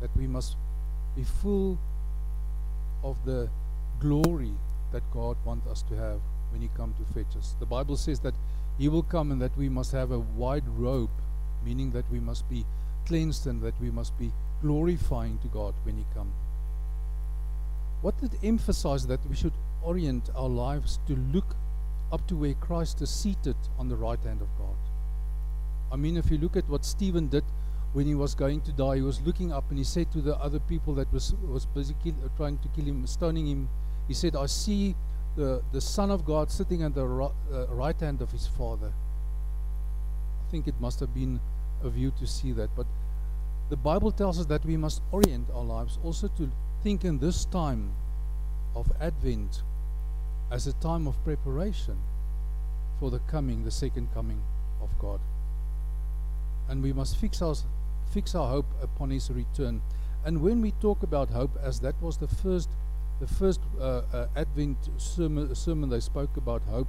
that 0.00 0.14
we 0.16 0.26
must 0.26 0.56
be 1.16 1.24
full 1.24 1.78
of 3.02 3.24
the 3.24 3.48
glory 3.98 4.52
that 4.92 5.02
God 5.12 5.36
wants 5.44 5.66
us 5.66 5.82
to 5.82 5.96
have 5.96 6.20
when 6.50 6.60
He 6.62 6.68
comes 6.76 6.96
to 6.98 7.14
fetch 7.14 7.36
us. 7.36 7.54
The 7.58 7.66
Bible 7.66 7.96
says 7.96 8.20
that 8.20 8.34
He 8.78 8.88
will 8.88 9.02
come 9.02 9.32
and 9.32 9.40
that 9.40 9.56
we 9.56 9.68
must 9.68 9.92
have 9.92 10.10
a 10.10 10.18
white 10.18 10.64
robe, 10.76 11.10
meaning 11.64 11.92
that 11.92 12.10
we 12.10 12.20
must 12.20 12.48
be 12.48 12.64
cleansed 13.10 13.48
and 13.48 13.60
that 13.60 13.74
we 13.80 13.90
must 13.90 14.16
be 14.18 14.30
glorifying 14.62 15.38
to 15.38 15.48
God 15.48 15.74
when 15.82 15.96
He 15.96 16.04
comes. 16.14 16.32
What 18.02 18.20
did 18.20 18.38
emphasize 18.42 19.06
that 19.08 19.28
we 19.28 19.34
should 19.34 19.52
orient 19.82 20.30
our 20.36 20.48
lives 20.48 21.00
to 21.08 21.16
look 21.16 21.56
up 22.12 22.26
to 22.28 22.36
where 22.36 22.54
Christ 22.54 23.02
is 23.02 23.10
seated 23.10 23.56
on 23.78 23.88
the 23.88 23.96
right 23.96 24.20
hand 24.20 24.40
of 24.40 24.48
God? 24.56 24.76
I 25.92 25.96
mean, 25.96 26.16
if 26.16 26.30
you 26.30 26.38
look 26.38 26.56
at 26.56 26.68
what 26.68 26.84
Stephen 26.84 27.28
did 27.28 27.44
when 27.92 28.06
he 28.06 28.14
was 28.14 28.36
going 28.36 28.60
to 28.62 28.72
die, 28.72 28.96
he 28.96 29.02
was 29.02 29.20
looking 29.22 29.52
up 29.52 29.64
and 29.70 29.78
he 29.78 29.84
said 29.84 30.12
to 30.12 30.20
the 30.20 30.36
other 30.36 30.60
people 30.60 30.94
that 30.94 31.12
was 31.12 31.34
was 31.54 31.66
busy 31.66 31.94
kill, 32.04 32.14
uh, 32.24 32.28
trying 32.36 32.58
to 32.58 32.68
kill 32.68 32.84
him, 32.84 33.06
stoning 33.06 33.46
him, 33.48 33.68
he 34.06 34.14
said, 34.14 34.36
"I 34.36 34.46
see 34.46 34.94
the 35.34 35.62
the 35.72 35.80
Son 35.80 36.12
of 36.12 36.24
God 36.24 36.50
sitting 36.50 36.84
at 36.84 36.94
the 36.94 37.06
ri- 37.06 37.36
uh, 37.52 37.66
right 37.82 38.00
hand 38.06 38.22
of 38.22 38.30
his 38.30 38.46
Father." 38.46 38.92
I 40.42 40.50
think 40.52 40.68
it 40.68 40.80
must 40.80 41.00
have 41.00 41.12
been 41.12 41.40
a 41.82 41.90
view 41.90 42.12
to 42.20 42.26
see 42.26 42.52
that, 42.52 42.70
but 42.76 42.86
the 43.70 43.76
Bible 43.76 44.10
tells 44.10 44.40
us 44.40 44.46
that 44.46 44.66
we 44.66 44.76
must 44.76 45.00
orient 45.12 45.48
our 45.54 45.62
lives 45.62 45.98
also 46.04 46.26
to 46.36 46.50
think 46.82 47.04
in 47.04 47.20
this 47.20 47.44
time 47.44 47.92
of 48.74 48.90
Advent 49.00 49.62
as 50.50 50.66
a 50.66 50.72
time 50.74 51.06
of 51.06 51.14
preparation 51.24 51.96
for 52.98 53.10
the 53.10 53.20
coming, 53.20 53.64
the 53.64 53.70
second 53.70 54.08
coming 54.12 54.42
of 54.82 54.90
God. 54.98 55.20
And 56.68 56.82
we 56.82 56.92
must 56.92 57.16
fix 57.16 57.40
our, 57.40 57.54
fix 58.12 58.34
our 58.34 58.48
hope 58.48 58.66
upon 58.82 59.10
His 59.10 59.30
return. 59.30 59.82
And 60.24 60.42
when 60.42 60.60
we 60.60 60.72
talk 60.72 61.04
about 61.04 61.30
hope, 61.30 61.56
as 61.62 61.78
that 61.80 61.94
was 62.02 62.18
the 62.18 62.28
first, 62.28 62.68
the 63.20 63.28
first 63.28 63.60
uh, 63.80 64.02
uh, 64.12 64.26
Advent 64.34 64.78
sermon, 64.96 65.54
sermon 65.54 65.90
they 65.90 66.00
spoke 66.00 66.36
about 66.36 66.62
hope. 66.62 66.88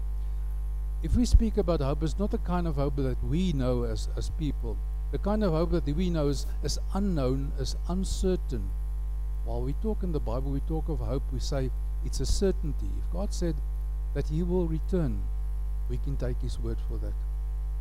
If 1.04 1.16
we 1.16 1.26
speak 1.26 1.58
about 1.58 1.82
hope, 1.82 2.02
it's 2.02 2.18
not 2.18 2.32
the 2.32 2.40
kind 2.40 2.68
of 2.68 2.76
hope 2.76 2.96
that 2.96 3.24
we 3.24 3.54
know 3.54 3.84
as, 3.84 4.10
as 4.18 4.32
people. 4.32 4.78
The 5.12 5.18
kind 5.18 5.44
of 5.44 5.52
hope 5.52 5.72
that 5.72 5.86
we 5.86 6.10
know 6.10 6.30
is, 6.30 6.46
is 6.64 6.80
unknown, 6.94 7.52
is 7.60 7.76
uncertain. 7.90 8.70
While 9.44 9.62
we 9.62 9.74
talk 9.74 10.04
in 10.04 10.14
the 10.14 10.20
Bible, 10.20 10.52
we 10.52 10.62
talk 10.62 10.88
of 10.88 11.00
hope, 11.00 11.24
we 11.34 11.40
say 11.40 11.70
it's 12.06 12.22
a 12.22 12.26
certainty. 12.26 12.90
If 12.98 13.12
God 13.12 13.34
said 13.34 13.56
that 14.14 14.30
He 14.30 14.42
will 14.42 14.68
return, 14.68 15.22
we 15.90 15.98
can 15.98 16.16
take 16.16 16.42
His 16.42 16.60
word 16.60 16.78
for 16.88 16.98
that. 17.00 17.14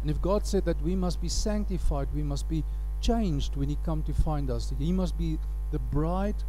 And 0.03 0.11
if 0.11 0.21
God 0.21 0.47
said 0.47 0.65
that 0.65 0.83
we 0.83 0.97
must 0.97 1.21
be 1.23 1.29
sanctified, 1.29 2.09
we 2.15 2.23
must 2.23 2.49
be 2.49 2.65
changed 3.01 3.55
when 3.55 3.69
He 3.69 3.79
come 3.85 4.03
to 4.05 4.13
find 4.13 4.51
us, 4.51 4.73
He 4.79 4.93
must 4.93 5.17
be 5.17 5.39
the 5.71 5.79
bride, 5.79 6.43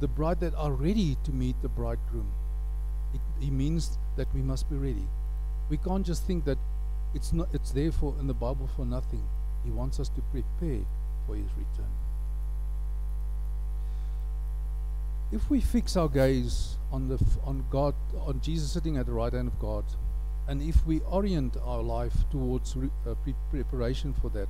the 0.00 0.08
bride 0.08 0.40
that 0.40 0.54
are 0.54 0.72
ready 0.72 1.16
to 1.24 1.32
meet 1.32 1.60
the 1.62 1.68
bridegroom. 1.68 2.32
It, 3.14 3.20
he 3.38 3.50
means 3.50 3.98
that 4.16 4.32
we 4.34 4.42
must 4.42 4.68
be 4.68 4.76
ready. 4.76 5.06
We 5.70 5.76
can't 5.76 6.04
just 6.04 6.24
think 6.24 6.44
that 6.44 6.58
it's 7.14 7.32
not 7.32 7.48
it's 7.52 7.70
there 7.70 7.92
for 7.92 8.14
in 8.20 8.26
the 8.26 8.34
Bible 8.34 8.68
for 8.76 8.84
nothing. 8.84 9.22
He 9.64 9.70
wants 9.70 10.00
us 10.00 10.08
to 10.10 10.20
prepare 10.32 10.84
for 11.26 11.34
His 11.36 11.50
return. 11.56 11.92
if 15.30 15.50
we 15.50 15.60
fix 15.60 15.96
our 15.96 16.08
gaze 16.08 16.78
on 16.90 17.08
the 17.08 17.22
on 17.44 17.64
God 17.70 17.94
on 18.26 18.40
Jesus 18.40 18.72
sitting 18.72 18.96
at 18.96 19.06
the 19.06 19.12
right 19.12 19.32
hand 19.32 19.48
of 19.48 19.58
God 19.58 19.84
and 20.48 20.62
if 20.62 20.86
we 20.86 21.00
orient 21.00 21.56
our 21.62 21.82
life 21.82 22.14
towards 22.30 22.74
re- 22.76 22.88
uh, 23.06 23.14
pre- 23.22 23.34
preparation 23.50 24.14
for 24.14 24.30
that 24.30 24.48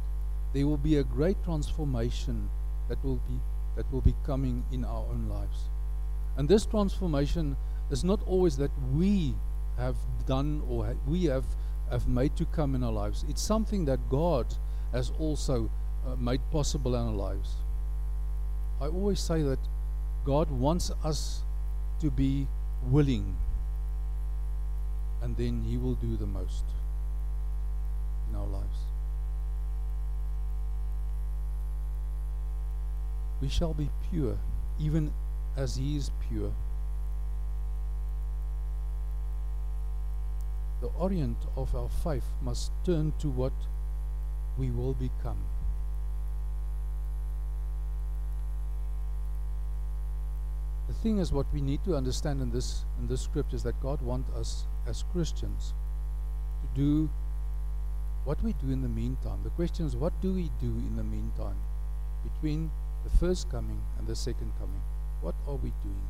there 0.52 0.66
will 0.66 0.76
be 0.76 0.96
a 0.96 1.02
great 1.02 1.42
transformation 1.42 2.48
that 2.88 3.02
will 3.04 3.20
be 3.28 3.40
that 3.76 3.90
will 3.92 4.00
be 4.00 4.14
coming 4.24 4.64
in 4.70 4.84
our 4.84 5.04
own 5.10 5.28
lives 5.28 5.68
and 6.36 6.48
this 6.48 6.64
transformation 6.64 7.56
is 7.90 8.04
not 8.04 8.20
always 8.26 8.56
that 8.56 8.70
we 8.94 9.34
have 9.76 9.96
done 10.26 10.62
or 10.68 10.86
ha- 10.86 11.00
we 11.08 11.24
have 11.24 11.44
have 11.90 12.06
made 12.06 12.36
to 12.36 12.44
come 12.44 12.76
in 12.76 12.84
our 12.84 12.92
lives 12.92 13.24
it's 13.28 13.42
something 13.42 13.84
that 13.86 13.98
God 14.08 14.46
has 14.92 15.12
also 15.18 15.70
uh, 16.06 16.16
made 16.16 16.40
possible 16.50 16.94
in 16.94 17.06
our 17.06 17.12
lives 17.12 17.56
I 18.80 18.86
always 18.86 19.18
say 19.18 19.42
that 19.42 19.58
God 20.24 20.50
wants 20.50 20.92
us 21.02 21.42
to 22.00 22.10
be 22.10 22.46
willing, 22.84 23.36
and 25.20 25.36
then 25.36 25.64
He 25.64 25.76
will 25.76 25.94
do 25.94 26.16
the 26.16 26.26
most 26.26 26.64
in 28.30 28.36
our 28.36 28.46
lives. 28.46 28.78
We 33.40 33.48
shall 33.48 33.74
be 33.74 33.90
pure, 34.10 34.38
even 34.78 35.12
as 35.56 35.74
He 35.74 35.96
is 35.96 36.12
pure. 36.28 36.52
The 40.80 40.88
orient 40.96 41.38
of 41.56 41.74
our 41.74 41.88
faith 41.88 42.26
must 42.40 42.70
turn 42.84 43.12
to 43.18 43.28
what 43.28 43.52
we 44.58 44.70
will 44.70 44.94
become. 44.94 45.38
The 50.88 50.94
thing 50.94 51.18
is, 51.18 51.32
what 51.32 51.46
we 51.52 51.60
need 51.60 51.84
to 51.84 51.96
understand 51.96 52.40
in 52.40 52.50
this 52.50 52.84
in 52.98 53.08
this 53.08 53.20
scripture 53.20 53.56
is 53.56 53.62
that 53.62 53.80
God 53.80 54.00
wants 54.02 54.30
us 54.34 54.64
as 54.86 55.04
Christians 55.12 55.74
to 56.62 56.80
do 56.80 57.10
what 58.24 58.42
we 58.42 58.52
do 58.54 58.70
in 58.70 58.82
the 58.82 58.88
meantime. 58.88 59.40
The 59.44 59.50
question 59.50 59.86
is, 59.86 59.94
what 59.94 60.12
do 60.20 60.32
we 60.32 60.50
do 60.60 60.66
in 60.66 60.96
the 60.96 61.04
meantime 61.04 61.56
between 62.24 62.70
the 63.04 63.10
first 63.18 63.50
coming 63.50 63.80
and 63.98 64.06
the 64.06 64.16
second 64.16 64.52
coming? 64.58 64.82
What 65.20 65.34
are 65.46 65.56
we 65.56 65.72
doing? 65.84 66.08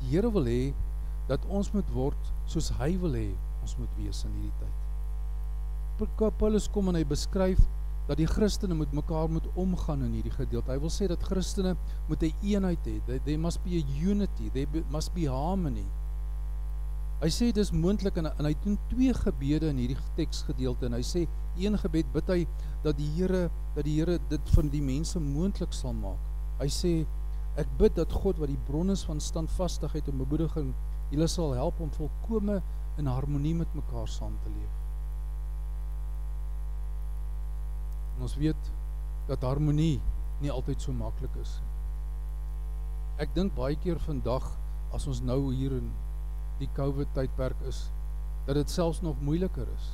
Die 0.00 0.16
Here 0.16 0.30
wil 0.32 0.48
hê 0.48 0.72
dat 1.28 1.44
ons 1.48 1.68
moet 1.74 1.88
word 1.94 2.30
soos 2.48 2.70
hy 2.80 2.94
wil 3.02 3.18
hê 3.18 3.28
ons 3.62 3.76
moet 3.78 3.98
wees 3.98 4.24
in 4.24 4.32
hierdie 4.38 4.56
tyd. 4.62 4.89
Pa- 6.00 6.30
Paulus 6.30 6.68
kom 6.72 6.88
en 6.88 6.98
hy 6.98 7.04
beskryf 7.04 7.60
dat 8.08 8.18
die 8.18 8.26
Christene 8.26 8.74
met 8.74 8.92
mekaar 8.96 9.28
moet 9.30 9.46
omgaan 9.54 10.02
in 10.02 10.16
hierdie 10.18 10.32
gedeelte. 10.34 10.72
Hy 10.72 10.80
wil 10.82 10.90
sê 10.90 11.06
dat 11.10 11.22
Christene 11.22 11.76
moet 12.08 12.22
'n 12.22 12.32
eenheid 12.42 12.84
hê. 12.86 13.00
There, 13.06 13.20
there 13.24 13.38
must 13.38 13.62
be 13.64 13.78
a 13.78 13.84
unity. 14.10 14.50
There 14.50 14.66
be, 14.66 14.82
must 14.90 15.14
be 15.14 15.28
harmony. 15.30 15.86
Hy 17.20 17.28
sê 17.28 17.50
dis 17.52 17.70
moontlik 17.70 18.16
en, 18.16 18.30
en 18.32 18.46
hy 18.48 18.54
doen 18.64 18.78
twee 18.88 19.12
gebede 19.12 19.68
in 19.68 19.76
hierdie 19.76 19.98
teksgedeelte 20.16 20.86
en 20.88 20.94
hy 20.96 21.02
sê 21.04 21.26
een 21.60 21.76
gebed 21.82 22.08
bid 22.14 22.30
hy 22.32 22.46
dat 22.82 22.96
die 22.96 23.10
Here 23.18 23.50
dat 23.76 23.84
die 23.84 23.98
Here 24.00 24.18
dit 24.30 24.48
vir 24.54 24.70
die 24.72 24.80
mense 24.80 25.20
moontlik 25.20 25.72
sal 25.76 25.92
maak. 25.92 26.18
Hy 26.62 26.68
sê 26.72 26.92
ek 27.60 27.68
bid 27.78 27.94
dat 27.94 28.12
God 28.12 28.38
wat 28.40 28.48
die 28.48 28.58
bron 28.66 28.90
is 28.90 29.04
van 29.04 29.20
standvastigheid 29.20 30.08
en 30.08 30.18
bemoediging 30.24 30.72
julle 31.12 31.28
sal 31.28 31.52
help 31.52 31.80
om 31.84 31.90
volkome 31.90 32.62
in 32.96 33.06
harmonie 33.06 33.54
met 33.54 33.68
mekaar 33.76 34.08
saam 34.08 34.38
te 34.42 34.48
leef. 34.48 34.79
En 38.20 38.26
ons 38.26 38.36
weet 38.36 38.66
dat 39.30 39.44
harmonie 39.48 39.94
nie 40.44 40.50
altyd 40.52 40.82
so 40.84 40.92
maklik 40.92 41.32
is 41.40 41.54
nie. 41.62 41.70
Ek 43.24 43.32
dink 43.32 43.54
baie 43.56 43.78
keer 43.80 43.96
vandag 44.04 44.44
as 44.92 45.06
ons 45.08 45.22
nou 45.24 45.38
hier 45.54 45.72
in 45.78 45.86
die 46.60 46.68
COVID 46.76 47.14
tydperk 47.16 47.56
is, 47.64 47.86
dat 48.44 48.58
dit 48.60 48.72
selfs 48.72 49.00
nog 49.00 49.22
moeiliker 49.24 49.64
is. 49.72 49.86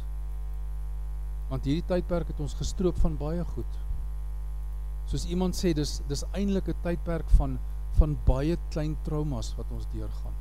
Want 1.53 1.71
hierdie 1.71 1.87
tydperk 1.87 2.35
het 2.35 2.43
ons 2.43 2.59
gestroop 2.59 2.99
van 3.05 3.15
baie 3.21 3.47
goed. 3.55 3.79
Soos 5.07 5.29
iemand 5.31 5.55
sê, 5.55 5.71
dis 5.71 6.01
dis 6.11 6.27
eintlik 6.33 6.75
'n 6.75 6.83
tydperk 6.83 7.31
van 7.39 7.61
van 8.01 8.19
baie 8.27 8.59
klein 8.75 8.99
traumas 9.07 9.55
wat 9.55 9.71
ons 9.71 9.87
deurgaan. 9.95 10.35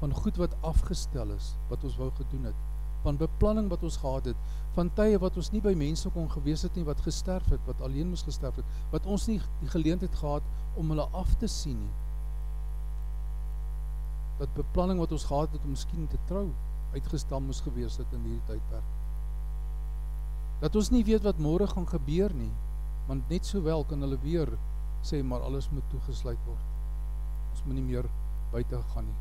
Van 0.00 0.16
goed 0.24 0.40
wat 0.40 0.56
afgestel 0.64 1.36
is, 1.36 1.54
wat 1.68 1.84
ons 1.84 2.00
wou 2.00 2.10
gedoen 2.16 2.48
het 2.48 2.68
van 3.02 3.16
beplanning 3.16 3.68
wat 3.72 3.82
ons 3.82 3.96
gehad 3.96 4.30
het, 4.32 4.36
van 4.76 4.90
tye 4.94 5.18
wat 5.18 5.36
ons 5.40 5.50
nie 5.50 5.62
by 5.64 5.72
mense 5.74 6.10
kon 6.14 6.28
gewees 6.30 6.62
het 6.62 6.76
nie 6.78 6.86
wat 6.86 7.02
gesterf 7.02 7.48
het, 7.50 7.62
wat 7.66 7.80
alleen 7.82 8.12
moes 8.12 8.22
gesterf 8.26 8.60
het, 8.60 8.76
wat 8.92 9.06
ons 9.10 9.26
nie 9.30 9.40
die 9.62 9.70
geleentheid 9.72 10.14
gehad 10.14 10.46
om 10.78 10.92
hulle 10.94 11.08
af 11.16 11.34
te 11.42 11.50
sien 11.50 11.80
nie. 11.80 11.96
Dat 14.38 14.54
beplanning 14.56 15.00
wat 15.02 15.12
ons 15.12 15.26
gehad 15.26 15.52
het 15.52 15.64
om 15.66 15.74
miskien 15.74 16.06
te 16.08 16.20
trou 16.30 16.46
uitgestel 16.94 17.42
moes 17.44 17.62
gewees 17.66 17.98
het 18.00 18.14
in 18.14 18.22
hierdie 18.26 18.46
tydperk. 18.48 18.96
Dat 20.60 20.76
ons 20.76 20.90
nie 20.94 21.02
weet 21.06 21.24
wat 21.26 21.42
môre 21.42 21.66
gaan 21.70 21.88
gebeur 21.88 22.34
nie, 22.36 22.52
want 23.08 23.30
net 23.32 23.46
sowel 23.48 23.84
kan 23.90 24.02
hulle 24.04 24.18
weer 24.22 24.54
sê 25.06 25.22
maar 25.24 25.42
alles 25.46 25.70
moet 25.72 25.86
toegesluit 25.90 26.40
word. 26.46 26.66
Ons 27.50 27.64
moet 27.66 27.78
nie 27.78 27.86
meer 27.86 28.06
buite 28.52 28.82
gaan 28.94 29.06
nie. 29.08 29.18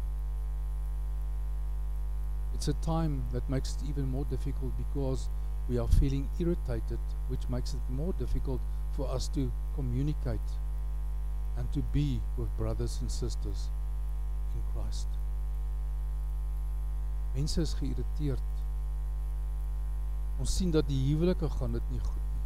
It's 2.54 2.68
a 2.68 2.76
time 2.84 3.24
that 3.32 3.50
makes 3.50 3.76
it 3.76 3.90
even 3.90 4.10
more 4.10 4.26
difficult 4.30 4.76
because 4.78 5.30
we 5.70 5.78
are 5.78 5.88
feeling 6.00 6.28
irritated, 6.40 7.00
which 7.28 7.48
makes 7.48 7.74
it 7.74 7.80
more 7.90 8.14
difficult 8.14 8.60
for 8.96 9.08
us 9.10 9.28
to 9.30 9.52
communicate 9.76 10.50
and 11.58 11.72
to 11.74 11.82
be 11.94 12.20
with 12.38 12.50
brothers 12.58 12.98
and 13.02 13.12
sisters 13.12 13.70
in 14.56 14.62
Christ. 14.74 15.08
Mense 17.36 17.62
is 17.62 17.76
geïrriteerd. 17.78 18.50
Ons 20.40 20.56
sien 20.58 20.72
dat 20.74 20.88
die 20.90 21.00
huwelike 21.12 21.50
gaan 21.60 21.78
dit 21.78 21.94
nie 21.94 22.02
goed 22.02 22.26
nie. 22.34 22.44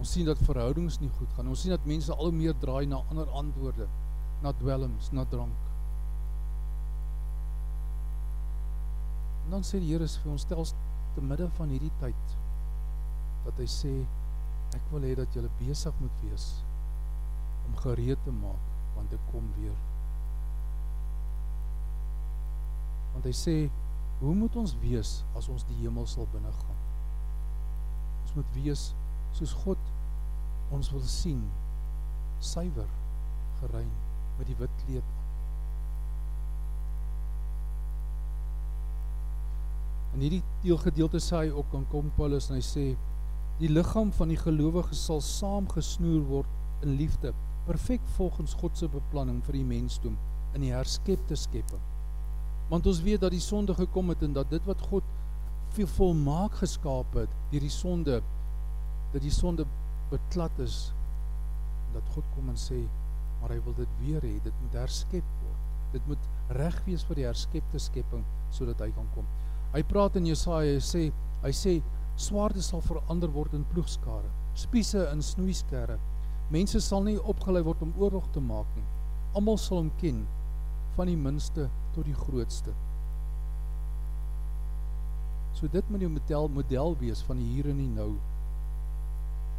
Ons 0.00 0.12
sien 0.14 0.26
dat 0.26 0.40
verhoudings 0.46 1.00
nie 1.02 1.10
goed 1.18 1.32
gaan. 1.36 1.50
Ons 1.52 1.66
sien 1.66 1.74
dat 1.74 1.86
mense 1.90 2.14
al 2.14 2.32
meer 2.32 2.56
draai 2.62 2.86
na 2.86 3.02
ander 3.10 3.28
antwoorde, 3.36 3.88
na 4.42 4.54
dwelms, 4.56 5.10
na 5.12 5.26
drank. 5.28 5.64
En 9.44 9.58
dan 9.58 9.66
sê 9.66 9.82
die 9.82 9.90
Here 9.92 10.06
vir 10.08 10.32
ons 10.32 10.46
stel 10.46 10.64
te 11.18 11.24
midde 11.26 11.48
van 11.56 11.72
hierdie 11.74 11.94
tyd 11.98 12.34
dat 13.42 13.56
hy 13.58 13.66
sê 13.66 13.90
ek 14.76 14.84
wil 14.92 15.02
hê 15.02 15.16
dat 15.18 15.34
julle 15.34 15.50
besig 15.58 15.96
moet 15.98 16.20
wees 16.22 16.44
om 17.66 17.74
gereed 17.82 18.20
te 18.22 18.34
maak 18.36 18.68
want 18.94 19.14
ek 19.16 19.24
kom 19.32 19.48
weer. 19.56 19.74
Want 23.16 23.26
hy 23.26 23.34
sê 23.34 23.56
hoe 24.20 24.34
moet 24.38 24.60
ons 24.62 24.76
wees 24.84 25.12
as 25.38 25.50
ons 25.50 25.66
die 25.66 25.80
hemel 25.80 26.06
sal 26.10 26.30
binne 26.30 26.54
gaan? 26.60 26.80
Ons 28.22 28.38
moet 28.38 28.54
wees 28.60 28.88
soos 29.34 29.58
God 29.64 29.90
ons 30.74 30.94
wil 30.94 31.02
sien 31.10 31.42
suiwer 32.38 32.90
gerein 33.58 33.90
met 34.38 34.46
die 34.46 34.58
wit 34.62 34.82
kleed 34.84 35.17
In 40.14 40.24
hierdie 40.24 40.42
deelgedeelte 40.62 41.20
sê 41.22 41.44
hy 41.44 41.50
ook 41.52 41.74
aan 41.76 41.86
kom 41.92 42.08
Paulus 42.16 42.48
en 42.48 42.56
hy 42.56 42.64
sê 42.64 42.86
die 43.58 43.70
liggaam 43.70 44.12
van 44.14 44.32
die 44.32 44.38
gelowiges 44.40 45.04
sal 45.08 45.20
saamgesnoer 45.24 46.24
word 46.30 46.84
in 46.86 46.96
liefde 47.00 47.34
perfek 47.66 48.04
volgens 48.16 48.54
God 48.56 48.78
se 48.78 48.88
beplanning 48.88 49.42
vir 49.44 49.58
die 49.58 49.68
mensdom 49.68 50.16
in 50.56 50.64
die 50.64 50.72
herskepte 50.72 51.36
skepping. 51.36 51.82
Want 52.70 52.86
ons 52.88 53.02
weet 53.04 53.20
dat 53.24 53.34
die 53.34 53.42
sonde 53.44 53.74
gekom 53.76 54.12
het 54.12 54.22
en 54.24 54.36
dat 54.36 54.48
dit 54.52 54.64
wat 54.68 54.80
God 54.88 55.04
veel 55.76 55.90
volmaak 55.98 56.56
geskaap 56.62 57.16
het 57.18 57.34
deur 57.52 57.64
die 57.64 57.72
sonde 57.72 58.20
dat 59.12 59.24
die 59.24 59.32
sonde 59.32 59.66
beklad 60.10 60.62
is 60.64 60.78
dat 61.94 62.08
God 62.14 62.24
kom 62.34 62.48
en 62.52 62.60
sê 62.60 62.80
maar 63.40 63.52
hy 63.54 63.58
wil 63.66 63.76
dit 63.76 63.98
weer 64.02 64.24
hê 64.24 64.34
dit 64.44 64.62
moet 64.62 64.78
herskep 64.80 65.28
word 65.42 65.92
dit 65.92 66.08
moet 66.10 66.56
reg 66.56 66.76
wees 66.86 67.04
vir 67.08 67.20
die 67.20 67.28
herskepte 67.28 67.80
skepping 67.80 68.24
sodat 68.54 68.80
hy 68.84 68.90
kan 68.96 69.08
kom 69.14 69.28
hy 69.74 69.82
praat 69.86 70.16
in 70.20 70.28
Jesaja 70.30 70.76
hy 70.76 70.84
sê 70.84 71.08
hy 71.42 71.54
sê 71.54 71.78
swaarde 72.18 72.62
sal 72.64 72.82
verander 72.82 73.30
word 73.32 73.54
in 73.54 73.66
ploegskare 73.72 74.30
spiese 74.58 75.04
in 75.12 75.22
snoeiskerre 75.22 75.98
Mense 76.48 76.80
sal 76.80 77.02
nie 77.04 77.18
opgelei 77.28 77.60
word 77.64 77.82
om 77.84 77.90
oorlog 78.00 78.28
te 78.32 78.40
maak 78.40 78.68
nie. 78.76 78.86
Almal 79.36 79.58
sal 79.60 79.82
hom 79.82 79.90
ken 80.00 80.22
van 80.96 81.10
die 81.10 81.18
minste 81.20 81.66
tot 81.92 82.08
die 82.08 82.16
grootste. 82.16 82.72
So 85.58 85.68
dit 85.68 85.90
moet 85.90 86.06
jou 86.06 86.10
model 86.14 86.48
model 86.54 86.96
wees 87.02 87.20
van 87.26 87.40
die 87.42 87.50
hier 87.52 87.68
en 87.68 87.82
die 87.82 87.90
nou. 87.92 88.14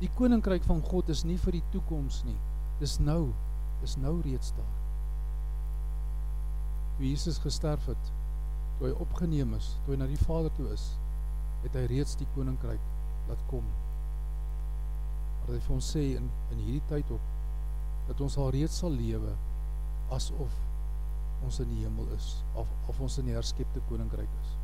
Die 0.01 0.09
koninkryk 0.17 0.65
van 0.65 0.81
God 0.89 1.11
is 1.13 1.21
nie 1.27 1.37
vir 1.43 1.59
die 1.59 1.65
toekoms 1.75 2.23
nie. 2.25 2.37
Dis 2.81 2.97
nou. 3.03 3.35
Dis 3.83 3.93
nou 4.01 4.15
reeds 4.25 4.55
daar. 4.57 4.75
Toe 6.97 7.05
Jesus 7.05 7.37
gesterf 7.43 7.85
het, 7.87 8.09
toe 8.79 8.87
hy 8.87 8.95
opgeneem 9.03 9.53
is, 9.57 9.73
toe 9.83 9.93
hy 9.93 9.99
na 9.99 10.07
die 10.07 10.19
Vader 10.23 10.53
toe 10.55 10.69
is, 10.71 10.87
het 11.65 11.75
hy 11.75 11.83
reeds 11.91 12.15
die 12.19 12.27
koninkryk 12.35 12.83
laat 13.27 13.41
kom 13.51 13.67
wat 15.43 15.51
hy 15.51 15.59
vir 15.65 15.75
ons 15.75 15.91
sê 15.95 16.05
in 16.15 16.29
in 16.53 16.63
hierdie 16.63 16.85
tyd 16.89 17.11
op 17.13 17.29
dat 18.07 18.21
ons 18.23 18.37
al 18.39 18.51
reeds 18.55 18.79
sal 18.81 18.93
lewe 18.95 19.33
asof 20.15 20.55
ons 21.45 21.59
in 21.63 21.69
die 21.71 21.83
hemel 21.83 22.07
is 22.15 22.31
of 22.59 22.69
of 22.91 22.99
ons 23.03 23.17
in 23.21 23.29
die 23.29 23.35
herskepte 23.35 23.81
koninkryk 23.89 24.31
is. 24.41 24.55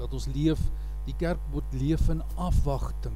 Dat 0.00 0.14
ons 0.16 0.26
leef, 0.34 0.60
die 1.06 1.14
kerk 1.20 1.42
moet 1.52 1.76
leef 1.78 2.08
in 2.10 2.22
afwagting. 2.40 3.14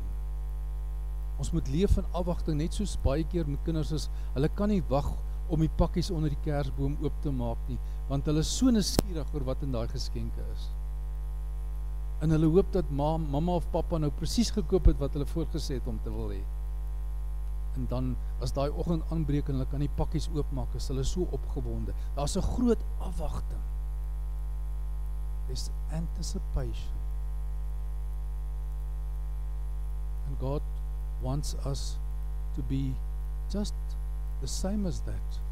Ons 1.42 1.50
moet 1.54 1.70
leef 1.72 1.96
in 1.98 2.06
afwagting 2.18 2.60
net 2.60 2.76
soos 2.76 2.98
baie 3.02 3.24
keer 3.32 3.48
met 3.50 3.64
kinders 3.66 3.90
is, 3.96 4.06
hulle 4.36 4.50
kan 4.58 4.70
nie 4.70 4.84
wag 4.90 5.08
om 5.48 5.64
die 5.64 5.72
pakkies 5.80 6.12
onder 6.14 6.30
die 6.30 6.44
kersboom 6.44 6.98
oop 7.02 7.22
te 7.24 7.32
maak 7.34 7.60
nie, 7.70 7.78
want 8.08 8.26
hulle 8.26 8.44
is 8.44 8.58
so 8.58 8.72
nuuskierig 8.72 9.34
oor 9.34 9.44
wat 9.52 9.62
in 9.62 9.72
daai 9.72 9.86
geskenke 9.92 10.44
is 10.54 10.68
en 12.20 12.34
hulle 12.34 12.50
hoop 12.50 12.72
dat 12.74 12.90
ma, 12.90 13.16
mamma 13.16 13.58
of 13.60 13.66
pappa 13.70 13.98
nou 14.02 14.10
presies 14.18 14.50
gekoop 14.54 14.90
het 14.90 14.98
wat 15.02 15.14
hulle 15.14 15.26
voorgesê 15.30 15.78
het 15.78 15.86
om 15.90 15.98
te 16.02 16.10
wil 16.10 16.32
hê. 16.34 16.42
En 17.78 17.86
dan 17.90 18.10
as 18.42 18.54
daai 18.56 18.68
oggend 18.70 19.06
aanbreek 19.14 19.50
en 19.50 19.58
hulle 19.58 19.70
kan 19.70 19.84
die 19.84 19.92
pakkies 20.00 20.26
oopmaak, 20.34 20.74
is 20.74 20.88
hulle 20.90 21.04
so 21.06 21.28
opgewonde. 21.36 21.94
Daar's 22.16 22.36
'n 22.36 22.42
groot 22.42 22.82
afwagting. 22.98 23.64
There's 25.46 25.70
anticipation. 25.92 26.96
And 30.26 30.38
God 30.40 30.62
wants 31.22 31.54
us 31.64 31.96
to 32.56 32.62
be 32.62 32.94
just 33.48 33.74
the 34.40 34.46
same 34.46 34.86
as 34.86 35.00
that 35.02 35.47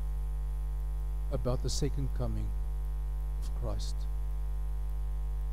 about 1.33 1.63
the 1.63 1.71
second 1.71 2.09
coming 2.17 2.49
of 3.43 3.51
Christ. 3.61 3.97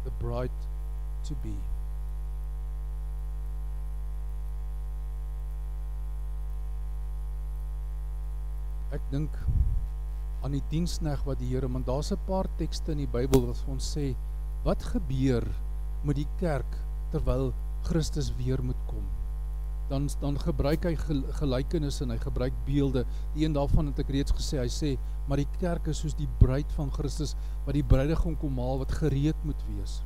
The 0.03 0.11
bride 0.19 0.51
to 1.27 1.33
be. 1.43 1.55
Ek 8.93 9.01
dink 9.09 9.33
aan 10.43 10.53
die 10.53 10.61
diensneg 10.69 11.23
wat 11.25 11.39
die 11.41 11.49
Here, 11.49 11.67
want 11.71 11.87
daar's 11.87 12.11
'n 12.11 12.19
paar 12.27 12.47
tekste 12.57 12.91
in 12.91 12.99
die 13.05 13.09
Bybel 13.09 13.47
wat 13.47 13.63
ons 13.67 13.95
sê 13.95 14.13
wat 14.63 14.83
gebeur 14.83 15.47
met 16.03 16.15
die 16.15 16.27
kerk 16.39 16.77
terwyl 17.11 17.53
Christus 17.83 18.31
weer 18.37 18.61
moet 18.63 18.79
kom. 18.87 19.22
Dan 19.89 20.07
dan 20.21 20.37
gebruik 20.39 20.85
hy 20.87 20.93
gelykenisse 21.39 22.03
en 22.05 22.13
hy 22.15 22.19
gebruik 22.21 22.55
beelde. 22.65 23.05
Een 23.35 23.53
daarvan 23.53 23.91
het 23.91 23.99
ek 23.99 24.13
reeds 24.15 24.31
gesê, 24.31 24.59
hy 24.61 24.71
sê, 24.71 24.95
maar 25.27 25.41
die 25.41 25.49
kerk 25.59 25.87
is 25.91 26.01
soos 26.03 26.15
die 26.15 26.29
bruid 26.39 26.71
van 26.77 26.91
Christus 26.91 27.35
wat 27.65 27.75
die 27.75 27.83
bruidegom 27.83 28.37
kom 28.39 28.59
haal 28.59 28.81
wat 28.83 28.95
gereed 29.01 29.45
moet 29.47 29.59
wees. 29.73 30.01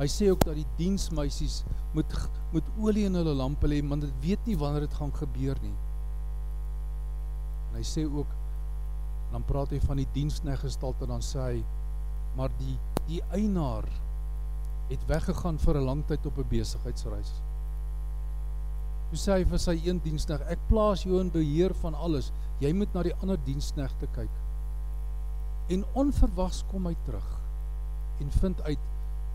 Hy 0.00 0.08
sê 0.08 0.30
ook 0.32 0.44
dat 0.48 0.56
die 0.56 0.68
diensmeisies 0.78 1.62
moet 1.94 2.14
moet 2.54 2.68
olie 2.80 3.04
in 3.06 3.14
hulle 3.14 3.34
lampe 3.36 3.68
lê, 3.68 3.78
want 3.86 4.02
dit 4.02 4.22
weet 4.24 4.46
nie 4.48 4.56
wanneer 4.58 4.86
dit 4.88 4.94
gaan 4.98 5.12
gebeur 5.14 5.58
nie. 5.62 5.74
En 7.70 7.78
hy 7.78 7.84
sê 7.86 8.06
ook 8.08 8.38
dan 9.30 9.44
praat 9.46 9.70
hy 9.70 9.78
van 9.84 10.00
die 10.00 10.08
diensnegestalte 10.14 11.06
dan 11.06 11.22
sê 11.22 11.44
hy 11.44 11.60
maar 12.38 12.50
die 12.58 12.76
die 13.10 13.20
eienaar 13.34 13.86
het 14.90 15.06
weggegaan 15.06 15.58
vir 15.58 15.76
'n 15.78 15.86
lang 15.86 16.02
tyd 16.06 16.26
op 16.26 16.38
'n 16.38 16.48
besigheidsreis. 16.50 17.32
Hy 19.10 19.18
sê 19.18 19.40
hy 19.40 19.44
vir 19.50 19.58
sy 19.58 19.74
een 19.82 19.98
diensneg, 20.04 20.42
ek 20.46 20.60
plaas 20.68 21.02
jou 21.02 21.18
in 21.20 21.32
beheer 21.34 21.74
van 21.82 21.96
alles. 21.98 22.30
Jy 22.62 22.70
moet 22.78 22.94
na 22.94 23.02
die 23.02 23.14
ander 23.18 23.40
diensnegte 23.46 24.06
kyk. 24.14 24.30
En 25.70 25.84
onverwags 25.98 26.62
kom 26.70 26.86
hy 26.86 26.94
terug 27.06 27.26
en 28.20 28.30
vind 28.30 28.58
uit 28.66 28.88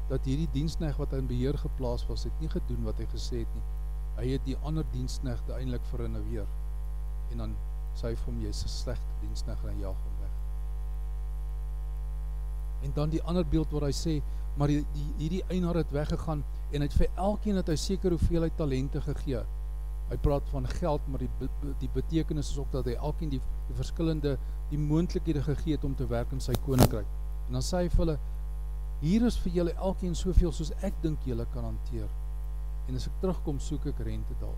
dat 0.09 0.27
hierdie 0.29 0.49
diensknegt 0.53 0.99
wat 1.01 1.13
in 1.17 1.27
beheer 1.27 1.57
geplaas 1.57 2.03
was, 2.05 2.27
het 2.27 2.41
nie 2.41 2.49
gedoen 2.51 2.83
wat 2.85 2.99
hy 3.01 3.07
gesê 3.09 3.41
het 3.41 3.55
nie. 3.57 3.63
Hy 4.19 4.25
het 4.35 4.43
die 4.45 4.57
ander 4.67 4.85
diensknegte 4.93 5.55
eintlik 5.57 5.87
verinneweer. 5.89 6.45
En 7.33 7.41
dan 7.41 7.55
sê 7.97 8.11
hy 8.11 8.19
vir 8.19 8.29
hom 8.29 8.41
jy's 8.43 8.63
'n 8.63 8.69
slegte 8.69 9.19
diensknegt 9.23 9.65
en 9.65 9.79
jaag 9.79 9.97
hom 10.05 10.15
weg. 10.21 10.35
En 12.83 12.91
dan 12.93 13.09
die 13.09 13.23
ander 13.23 13.45
beeld 13.45 13.71
waar 13.71 13.87
hy 13.89 13.95
sê, 13.95 14.21
maar 14.57 14.67
die, 14.67 14.85
die 14.93 15.13
hierdie 15.17 15.43
eienaar 15.49 15.75
het 15.75 15.91
weggegaan 15.91 16.43
en 16.71 16.81
hy 16.81 16.87
het 16.87 16.93
vir 16.93 17.09
elkeen 17.15 17.55
het 17.55 17.67
hy 17.67 17.75
seker 17.75 18.11
hoeveelheid 18.11 18.57
talente 18.57 19.01
gegee. 19.01 19.43
Hy 20.09 20.17
praat 20.21 20.49
van 20.53 20.67
geld, 20.69 21.07
maar 21.09 21.23
die 21.23 21.49
die 21.81 21.89
betekenis 21.93 22.51
is 22.51 22.57
ook 22.61 22.71
dat 22.71 22.85
hy 22.85 22.93
elkeen 22.93 23.31
die, 23.33 23.41
die 23.69 23.77
verskillende 23.77 24.35
die 24.69 24.79
moontlikhede 24.81 25.41
gegee 25.45 25.77
het 25.77 25.85
om 25.85 25.95
te 25.97 26.05
werk 26.09 26.31
in 26.33 26.41
sy 26.41 26.53
koninkryk. 26.65 27.09
En 27.47 27.57
dan 27.57 27.65
sê 27.65 27.85
hy 27.85 27.89
vir 27.93 28.03
hulle 28.05 28.17
Hier 29.01 29.25
is 29.27 29.35
vir 29.43 29.51
julle 29.51 29.73
elkeen 29.75 30.13
soveel 30.15 30.53
soos 30.55 30.71
ek 30.87 30.95
dink 31.03 31.25
julle 31.27 31.43
kan 31.53 31.67
hanteer. 31.67 32.07
En 32.87 32.95
as 32.95 33.09
ek 33.09 33.17
terugkom, 33.21 33.59
soek 33.59 33.89
ek 33.91 33.99
rente 34.07 34.37
daal. 34.39 34.55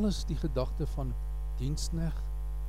Alles 0.00 0.22
die 0.24 0.38
gedagte 0.40 0.88
van 0.94 1.12
diensneg 1.60 2.16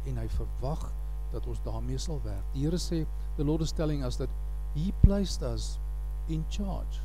en 0.09 0.19
hy 0.19 0.27
verwag 0.35 0.83
dat 1.31 1.47
ons 1.47 1.63
daarmee 1.63 2.01
sal 2.01 2.19
werk. 2.25 2.43
Die 2.53 2.65
Here 2.65 2.81
sê, 2.81 3.05
the 3.37 3.47
Lord 3.47 3.63
is 3.63 3.71
telling 3.71 4.03
us 4.03 4.19
that 4.19 4.29
he 4.75 4.91
placed 5.05 5.45
us 5.47 5.77
in 6.27 6.43
charge 6.51 6.99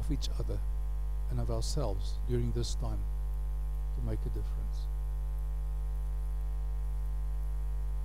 of 0.00 0.10
each 0.10 0.30
other 0.40 0.56
and 1.30 1.40
of 1.40 1.50
ourselves 1.50 2.14
during 2.28 2.52
this 2.52 2.74
time 2.76 3.00
to 3.96 4.10
make 4.10 4.20
a 4.20 4.28
difference. 4.28 4.60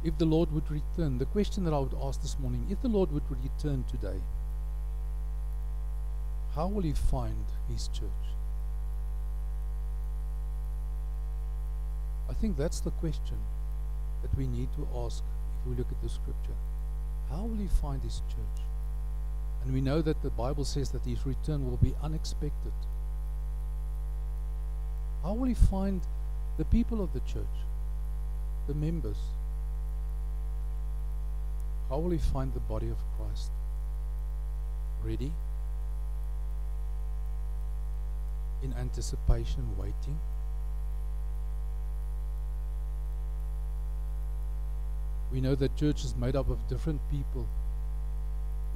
if 0.05 0.15
the 0.19 0.25
Lord 0.25 0.51
would 0.51 0.69
return, 0.69 1.17
the 1.17 1.25
question 1.25 1.63
that 1.65 1.73
I 1.73 1.79
would 1.79 1.95
ask 1.99 2.21
this 2.21 2.37
morning, 2.37 2.67
if 2.69 2.79
the 2.83 2.87
Lord 2.87 3.11
would 3.11 3.23
return 3.31 3.83
today, 3.89 4.21
how 6.53 6.67
will 6.67 6.83
he 6.83 6.93
find 6.93 7.45
his 7.67 7.87
church? 7.87 8.25
I 12.29 12.33
think 12.33 12.55
that's 12.55 12.81
the 12.81 12.91
question 12.91 13.37
that 14.21 14.37
we 14.37 14.45
need 14.45 14.69
to 14.75 14.87
ask 14.95 15.23
if 15.59 15.69
we 15.69 15.75
look 15.75 15.91
at 15.91 16.01
the 16.03 16.09
scripture. 16.09 16.59
How 17.31 17.41
will 17.41 17.57
he 17.57 17.67
find 17.81 18.03
his 18.03 18.21
church? 18.29 18.63
And 19.63 19.73
we 19.73 19.81
know 19.81 20.03
that 20.03 20.21
the 20.21 20.29
Bible 20.29 20.65
says 20.65 20.91
that 20.91 21.03
his 21.03 21.25
return 21.25 21.67
will 21.67 21.77
be 21.77 21.95
unexpected. 22.03 22.73
How 25.25 25.33
will 25.33 25.47
he 25.47 25.55
find 25.55 26.01
the 26.59 26.65
people 26.65 27.01
of 27.01 27.11
the 27.11 27.19
church, 27.21 27.55
the 28.67 28.75
members? 28.75 29.17
How 31.89 31.97
will 31.97 32.11
he 32.11 32.19
find 32.19 32.53
the 32.53 32.59
body 32.59 32.89
of 32.89 32.97
Christ? 33.17 33.49
Ready? 35.03 35.33
In 38.61 38.71
anticipation, 38.73 39.75
waiting? 39.79 40.19
We 45.31 45.41
know 45.41 45.55
that 45.55 45.75
church 45.75 46.05
is 46.05 46.15
made 46.15 46.35
up 46.35 46.51
of 46.51 46.67
different 46.67 47.01
people. 47.09 47.47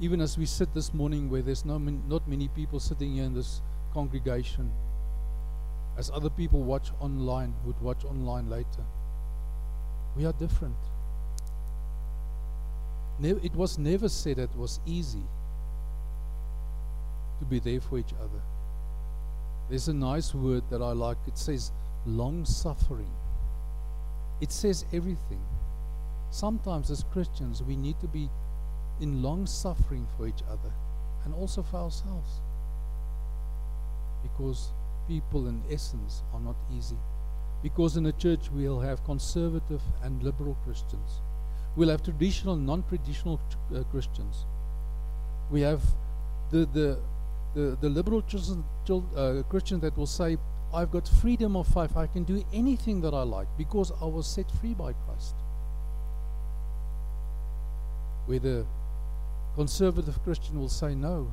Even 0.00 0.20
as 0.20 0.36
we 0.36 0.46
sit 0.46 0.74
this 0.74 0.92
morning, 0.92 1.30
where 1.30 1.42
there's 1.42 1.64
no, 1.64 1.78
not 1.78 2.26
many 2.26 2.48
people 2.48 2.80
sitting 2.80 3.12
here 3.14 3.24
in 3.24 3.34
this 3.34 3.60
congregation, 3.94 4.72
as 6.00 6.10
other 6.10 6.30
people 6.30 6.62
watch 6.62 6.88
online, 6.98 7.54
would 7.66 7.78
watch 7.82 8.06
online 8.06 8.48
later, 8.48 8.84
we 10.16 10.24
are 10.24 10.32
different. 10.32 10.74
Never, 13.18 13.38
it 13.44 13.54
was 13.54 13.76
never 13.76 14.08
said 14.08 14.36
that 14.36 14.44
it 14.44 14.56
was 14.56 14.80
easy 14.86 15.26
to 17.38 17.44
be 17.44 17.58
there 17.58 17.82
for 17.82 17.98
each 17.98 18.14
other. 18.18 18.40
There's 19.68 19.88
a 19.88 19.92
nice 19.92 20.34
word 20.34 20.62
that 20.70 20.80
I 20.80 20.92
like. 20.92 21.18
It 21.26 21.36
says 21.36 21.70
long 22.06 22.46
suffering. 22.46 23.12
It 24.40 24.50
says 24.50 24.86
everything. 24.94 25.44
Sometimes, 26.30 26.90
as 26.90 27.04
Christians, 27.12 27.62
we 27.62 27.76
need 27.76 28.00
to 28.00 28.08
be 28.08 28.30
in 29.02 29.22
long 29.22 29.46
suffering 29.46 30.06
for 30.16 30.26
each 30.26 30.42
other 30.50 30.72
and 31.26 31.34
also 31.34 31.62
for 31.62 31.76
ourselves. 31.76 32.40
Because 34.22 34.70
people, 35.10 35.48
in 35.48 35.62
essence, 35.70 36.22
are 36.32 36.40
not 36.40 36.56
easy. 36.76 37.00
Because 37.62 37.96
in 37.96 38.06
a 38.06 38.12
church, 38.12 38.50
we'll 38.54 38.80
have 38.80 39.04
conservative 39.04 39.82
and 40.02 40.22
liberal 40.22 40.56
Christians, 40.64 41.20
we'll 41.76 41.90
have 41.90 42.02
traditional, 42.02 42.56
non 42.56 42.84
traditional 42.88 43.40
uh, 43.74 43.82
Christians. 43.90 44.46
We 45.50 45.60
have 45.62 45.82
the, 46.50 46.60
the, 46.78 46.98
the, 47.54 47.76
the 47.80 47.88
liberal 47.88 48.22
uh, 48.22 49.42
Christian 49.50 49.80
that 49.80 49.96
will 49.96 50.06
say, 50.06 50.38
I've 50.72 50.92
got 50.92 51.08
freedom 51.08 51.56
of 51.56 51.66
faith. 51.66 51.96
I 51.96 52.06
can 52.06 52.22
do 52.22 52.44
anything 52.52 53.00
that 53.00 53.12
I 53.12 53.22
like 53.22 53.48
because 53.58 53.92
I 54.00 54.04
was 54.04 54.26
set 54.28 54.48
free 54.60 54.74
by 54.74 54.92
Christ 54.92 55.34
where 58.30 58.38
the 58.38 58.64
conservative 59.56 60.22
Christian 60.22 60.60
will 60.60 60.68
say 60.68 60.94
no. 60.94 61.32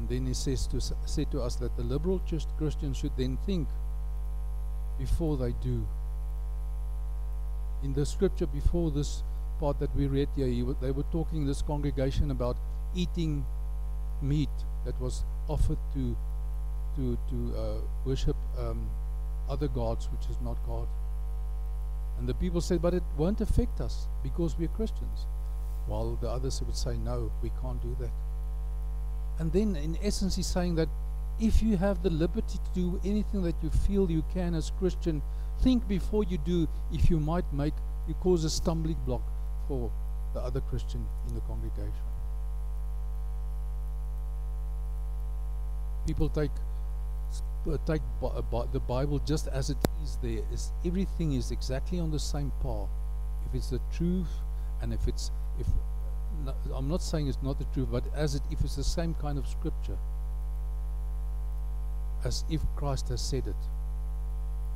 And 0.00 0.08
then 0.08 0.26
he 0.26 0.32
says 0.32 0.66
to, 0.68 0.80
say 1.04 1.26
to 1.30 1.42
us 1.42 1.56
that 1.56 1.76
the 1.76 1.82
liberal 1.82 2.22
Christian 2.56 2.94
should 2.94 3.12
then 3.18 3.36
think 3.44 3.68
before 4.98 5.36
they 5.36 5.52
do. 5.62 5.86
In 7.84 7.92
the 7.92 8.06
scripture 8.06 8.46
before 8.46 8.90
this 8.90 9.22
part 9.58 9.78
that 9.78 9.94
we 9.94 10.06
read 10.06 10.30
here, 10.34 10.74
they 10.80 10.90
were 10.90 11.04
talking 11.12 11.44
this 11.44 11.60
congregation 11.60 12.30
about 12.30 12.56
eating 12.94 13.44
meat 14.22 14.48
that 14.86 14.98
was 15.02 15.22
offered 15.48 15.78
to 15.92 16.16
to 16.96 17.18
to 17.28 17.58
uh, 17.58 17.80
worship 18.06 18.36
um, 18.58 18.88
other 19.50 19.68
gods, 19.68 20.08
which 20.10 20.30
is 20.30 20.40
not 20.40 20.56
God. 20.66 20.88
And 22.18 22.26
the 22.26 22.34
people 22.34 22.62
said, 22.62 22.80
but 22.80 22.94
it 22.94 23.02
won't 23.18 23.42
affect 23.42 23.82
us 23.82 24.08
because 24.22 24.56
we're 24.58 24.68
Christians. 24.68 25.26
While 25.86 26.16
the 26.16 26.28
others 26.30 26.62
would 26.62 26.76
say, 26.76 26.96
no, 26.96 27.30
we 27.42 27.50
can't 27.60 27.82
do 27.82 27.94
that. 28.00 28.10
And 29.40 29.50
then, 29.50 29.74
in 29.74 29.96
essence, 30.02 30.36
he's 30.36 30.46
saying 30.46 30.74
that 30.74 30.88
if 31.40 31.62
you 31.62 31.78
have 31.78 32.02
the 32.02 32.10
liberty 32.10 32.58
to 32.58 32.70
do 32.74 33.00
anything 33.02 33.42
that 33.42 33.56
you 33.62 33.70
feel 33.70 34.10
you 34.10 34.22
can 34.34 34.54
as 34.54 34.70
Christian, 34.78 35.22
think 35.62 35.88
before 35.88 36.24
you 36.24 36.36
do 36.36 36.68
if 36.92 37.08
you 37.08 37.18
might 37.18 37.50
make, 37.50 37.72
you 38.06 38.12
cause 38.14 38.44
a 38.44 38.50
stumbling 38.50 38.98
block 39.06 39.22
for 39.66 39.90
the 40.34 40.40
other 40.40 40.60
Christian 40.60 41.06
in 41.26 41.34
the 41.34 41.40
congregation. 41.40 41.90
People 46.06 46.28
take 46.28 46.50
uh, 47.66 47.78
take 47.86 48.02
uh, 48.22 48.66
the 48.72 48.80
Bible 48.80 49.20
just 49.20 49.48
as 49.48 49.70
it 49.70 49.76
is 50.02 50.18
there 50.22 50.42
is 50.50 50.72
everything 50.84 51.32
is 51.32 51.50
exactly 51.50 52.00
on 52.00 52.10
the 52.10 52.18
same 52.18 52.50
par 52.62 52.88
if 53.46 53.54
it's 53.54 53.68
the 53.68 53.80
truth 53.92 54.30
and 54.80 54.94
if 54.94 55.06
it's 55.06 55.30
if 55.58 55.66
I'm 56.74 56.88
not 56.88 57.02
saying 57.02 57.28
it's 57.28 57.42
not 57.42 57.58
the 57.58 57.66
truth 57.74 57.88
but 57.90 58.04
as 58.14 58.34
it 58.34 58.42
if 58.50 58.60
it's 58.62 58.76
the 58.76 58.84
same 58.84 59.14
kind 59.14 59.38
of 59.38 59.46
scripture 59.46 59.98
as 62.24 62.44
if 62.50 62.60
Christ 62.76 63.08
has 63.08 63.20
said 63.20 63.46
it 63.46 63.62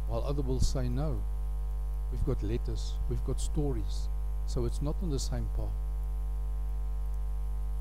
while 0.08 0.24
other 0.24 0.42
will 0.42 0.60
say 0.60 0.88
no 0.88 1.20
we've 2.10 2.24
got 2.24 2.42
letters 2.42 2.94
we've 3.08 3.24
got 3.24 3.40
stories 3.40 4.08
so 4.46 4.64
it's 4.64 4.82
not 4.82 4.96
on 5.02 5.10
the 5.10 5.18
same 5.18 5.48
par 5.56 5.68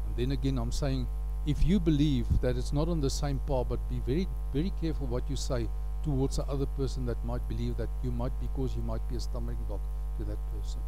and 0.07 0.15
then 0.17 0.31
again 0.31 0.57
I'm 0.57 0.71
saying 0.71 1.07
if 1.45 1.65
you 1.65 1.79
believe 1.79 2.25
that 2.41 2.55
it's 2.55 2.71
not 2.71 2.87
on 2.87 3.01
the 3.01 3.09
same 3.09 3.39
par, 3.45 3.65
but 3.65 3.79
be 3.89 3.99
very, 4.05 4.27
very 4.53 4.71
careful 4.79 5.07
what 5.07 5.29
you 5.29 5.35
say 5.35 5.67
towards 6.03 6.37
the 6.37 6.43
other 6.43 6.65
person 6.65 7.05
that 7.05 7.23
might 7.25 7.45
believe 7.49 7.75
that 7.77 7.89
you 8.03 8.11
might, 8.11 8.31
because 8.39 8.75
you 8.75 8.81
might 8.81 9.07
be 9.09 9.15
a 9.15 9.19
stumbling 9.19 9.57
block 9.67 9.81
to 10.17 10.23
that 10.23 10.37
person. 10.53 10.79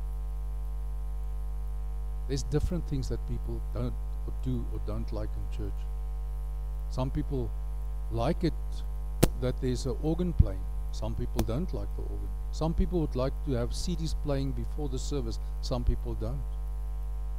There's 2.28 2.44
different 2.44 2.88
things 2.90 3.10
that 3.10 3.20
people 3.28 3.62
don't 3.74 3.94
or 4.28 4.34
do 4.44 4.66
or 4.74 4.80
don't 4.88 5.12
like 5.14 5.30
in 5.30 5.58
church. 5.58 5.80
Some 6.90 7.12
people 7.12 7.50
like 8.12 8.44
it 8.44 8.54
that 9.42 9.60
there's 9.62 9.86
an 9.86 9.98
organ 10.02 10.34
playing. 10.34 10.64
Some 10.92 11.14
people 11.14 11.42
don't 11.44 11.72
like 11.74 11.90
the 11.98 12.04
organ. 12.04 12.30
Some 12.52 12.74
people 12.74 13.02
would 13.02 13.16
like 13.16 13.34
to 13.46 13.52
have 13.52 13.72
CDs 13.72 14.16
playing 14.24 14.52
before 14.54 14.88
the 14.88 14.98
service. 14.98 15.40
Some 15.62 15.84
people 15.84 16.14
don't. 16.16 16.42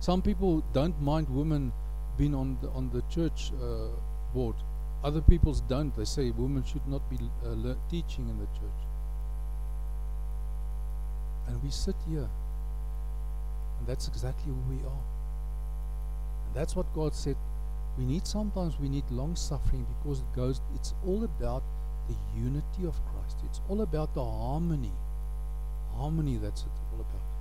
Some 0.01 0.21
people 0.21 0.63
don't 0.75 1.01
mind 1.01 1.29
women 1.31 1.73
being 2.19 2.35
on 2.35 2.59
the, 2.61 2.69
on 2.71 2.91
the 2.91 3.03
church 3.11 3.53
uh, 3.63 3.89
board. 4.35 4.57
Other 5.03 5.23
people's 5.23 5.63
don't. 5.63 5.95
They 5.97 6.05
say 6.05 6.31
women 6.31 6.65
should 6.65 6.87
not 6.87 7.09
be 7.09 7.17
uh, 7.45 7.75
teaching 7.91 8.29
in 8.29 8.39
the 8.39 8.47
church. 8.47 8.83
And 11.49 11.63
we 11.63 11.71
sit 11.71 11.97
here, 12.09 12.29
and 13.79 13.87
that's 13.87 14.09
exactly 14.09 14.53
who 14.53 14.75
we 14.75 14.83
are. 14.85 15.05
And 16.47 16.55
that's 16.55 16.77
what 16.77 16.93
God 16.95 17.15
said. 17.15 17.37
We 17.99 18.05
need 18.05 18.27
sometimes 18.27 18.79
we 18.79 18.89
need 18.89 19.05
long 19.11 19.37
suffering 19.37 19.87
because 19.97 20.21
it 20.21 20.33
goes. 20.35 20.61
It's 20.75 20.95
all 21.07 21.25
about 21.25 21.63
the 22.09 22.17
unity 22.39 22.87
of 22.87 22.95
Christ. 23.07 23.39
It's 23.45 23.61
all 23.69 23.81
about 23.81 24.15
the 24.15 24.25
harmony, 24.25 24.93
harmony. 25.95 26.37
That's 26.37 26.63
it 26.63 26.69
all 26.93 27.01
about. 27.01 27.37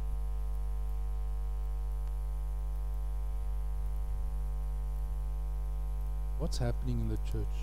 what's 6.46 6.58
happening 6.60 7.00
in 7.00 7.10
the 7.10 7.18
church? 7.32 7.58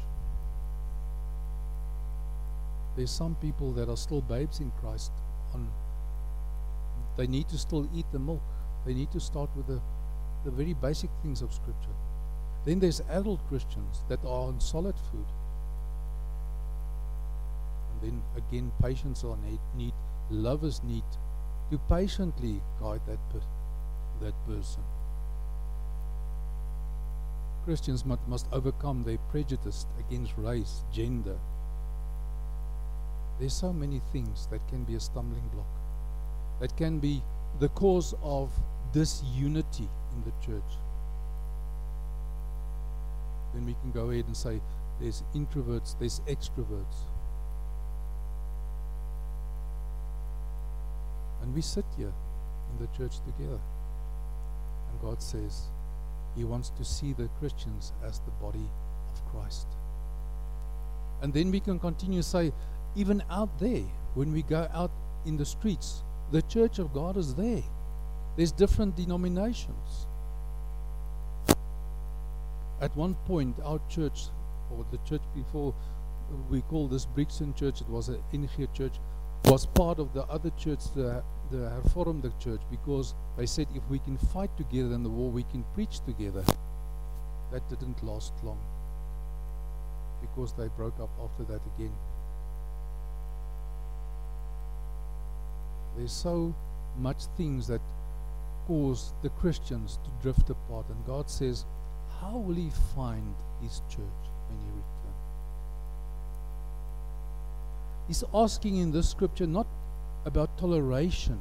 There's 2.97 3.11
some 3.11 3.37
people 3.37 3.73
that 3.75 3.89
are 3.89 3.97
still 3.97 4.21
babes 4.21 4.59
in 4.59 4.73
Christ. 4.81 5.13
On 5.55 5.69
they 7.17 7.27
need 7.27 7.49
to 7.51 7.59
still 7.59 7.89
eat 7.95 8.07
the 8.11 8.19
milk. 8.19 8.43
They 8.85 8.95
need 8.95 9.13
to 9.13 9.21
start 9.21 9.51
with 9.57 9.67
the, 9.67 9.81
the 10.45 10.51
very 10.51 10.75
basic 10.75 11.11
things 11.23 11.43
of 11.43 11.53
Scripture. 11.53 11.97
Then 12.65 12.81
there's 12.81 13.01
adult 13.11 13.47
Christians 13.49 14.03
that 14.09 14.21
are 14.25 14.49
on 14.49 14.61
solid 14.61 14.95
food. 15.11 15.27
And 17.91 18.03
then 18.03 18.23
again, 18.37 18.73
patience 18.81 19.25
are 19.25 19.37
need, 19.49 19.61
need 19.77 19.95
lovers 20.31 20.81
need 20.85 21.05
to 21.71 21.79
patiently 21.89 22.61
guide 22.81 23.01
that 23.07 23.19
per, 23.31 23.41
that 24.21 24.35
person. 24.47 24.83
Christians 27.65 28.05
must, 28.05 28.27
must 28.27 28.47
overcome 28.53 29.05
their 29.05 29.19
prejudice 29.31 29.87
against 29.99 30.33
race, 30.37 30.83
gender. 30.93 31.39
There's 33.39 33.55
so 33.55 33.73
many 33.73 34.01
things 34.13 34.49
that 34.49 34.67
can 34.69 34.85
be 34.85 34.95
a 34.95 35.01
stumbling 35.01 35.49
block, 35.53 35.67
that 36.61 36.77
can 36.77 36.99
be 36.99 37.23
the 37.61 37.69
cause 37.71 38.15
of 38.23 38.51
disunity 38.93 39.89
in 40.15 40.23
the 40.25 40.47
church. 40.47 40.73
Then 43.55 43.67
we 43.67 43.75
can 43.81 43.91
go 43.93 44.11
ahead 44.11 44.27
and 44.27 44.37
say 44.37 44.61
there's 45.01 45.23
introverts, 45.35 45.99
there's 45.99 46.21
extroverts. 46.21 47.07
And 51.43 51.55
we 51.55 51.61
sit 51.61 51.85
here 51.97 52.13
in 52.71 52.87
the 52.87 52.87
church 52.97 53.17
together. 53.27 53.61
And 54.91 55.01
God 55.03 55.21
says, 55.21 55.63
he 56.37 56.45
wants 56.45 56.71
to 56.71 56.85
see 56.85 57.13
the 57.13 57.29
Christians 57.41 57.93
as 58.05 58.21
the 58.21 58.31
body 58.33 58.71
of 59.13 59.33
Christ. 59.33 59.67
And 61.21 61.35
then 61.35 61.51
we 61.51 61.61
can 61.61 61.79
continue 61.79 62.23
to 62.23 62.29
say, 62.29 62.53
even 62.95 63.23
out 63.31 63.59
there, 63.59 63.83
when 64.15 64.33
we 64.33 64.43
go 64.43 64.69
out 64.73 64.91
in 65.27 65.37
the 65.37 65.45
streets, 65.45 66.03
the 66.31 66.43
church 66.43 66.79
of 66.79 66.93
God 66.93 67.17
is 67.17 67.35
there. 67.35 67.63
There's 68.37 68.53
different 68.53 68.97
denominations. 68.97 70.07
At 72.81 72.97
one 72.97 73.15
point, 73.27 73.57
our 73.65 73.81
church, 73.89 74.25
or 74.71 74.85
the 74.91 74.99
church 75.09 75.23
before 75.35 75.75
we 76.51 76.63
call 76.63 76.89
this 76.89 77.05
Brixton 77.05 77.55
Church, 77.55 77.81
it 77.81 77.89
was 77.89 78.09
an 78.09 78.23
NG 78.33 78.69
church, 78.75 78.95
was 79.45 79.67
part 79.67 79.99
of 79.99 80.15
the 80.15 80.23
other 80.25 80.51
church, 80.59 80.81
the, 80.95 81.23
the 81.51 81.71
Hervormde 81.85 82.33
church, 82.41 82.61
because 82.71 83.15
they 83.37 83.47
said 83.47 83.67
if 83.75 83.83
we 83.91 83.99
can 83.99 84.17
fight 84.17 84.57
together 84.57 84.95
in 84.95 85.03
the 85.03 85.11
war, 85.11 85.31
we 85.31 85.43
can 85.45 85.65
preach 85.75 86.01
together. 86.07 86.45
That 87.53 87.69
didn't 87.69 88.03
last 88.03 88.33
long 88.43 88.59
because 90.23 90.53
they 90.55 90.69
broke 90.69 90.99
up 91.01 91.11
after 91.23 91.45
that 91.53 91.61
again. 91.77 91.93
There's 95.97 96.13
so 96.13 96.55
much 96.99 97.25
things 97.37 97.67
that 97.67 97.81
cause 98.67 99.13
the 99.23 99.31
Christians 99.31 99.99
to 100.05 100.11
drift 100.23 100.51
apart, 100.51 100.87
and 100.89 101.07
God 101.07 101.29
says, 101.31 101.65
How 102.21 102.37
will 102.37 102.55
He 102.55 102.71
find 102.95 103.35
His 103.63 103.81
church 103.89 104.23
when 104.49 104.59
He 104.61 104.69
returns? 104.69 104.93
He's 108.09 108.25
asking 108.35 108.77
in 108.77 108.93
this 108.93 109.09
scripture 109.09 109.47
not 109.47 109.67
about 110.25 110.57
toleration, 110.59 111.39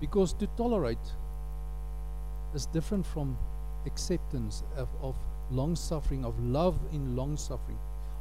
because 0.00 0.32
to 0.34 0.46
tolerate 0.56 0.98
is 2.54 2.66
different 2.66 3.06
from 3.06 3.36
acceptance 3.86 4.62
of, 4.76 4.88
of 5.02 5.16
long 5.50 5.76
suffering, 5.76 6.24
of 6.24 6.38
love 6.40 6.78
in 6.92 7.16
long 7.16 7.36
suffering, 7.36 7.78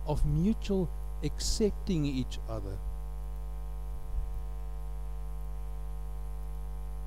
of 0.08 0.26
mutual 0.26 0.90
accepting 1.24 2.06
each 2.06 2.40
other. 2.50 2.78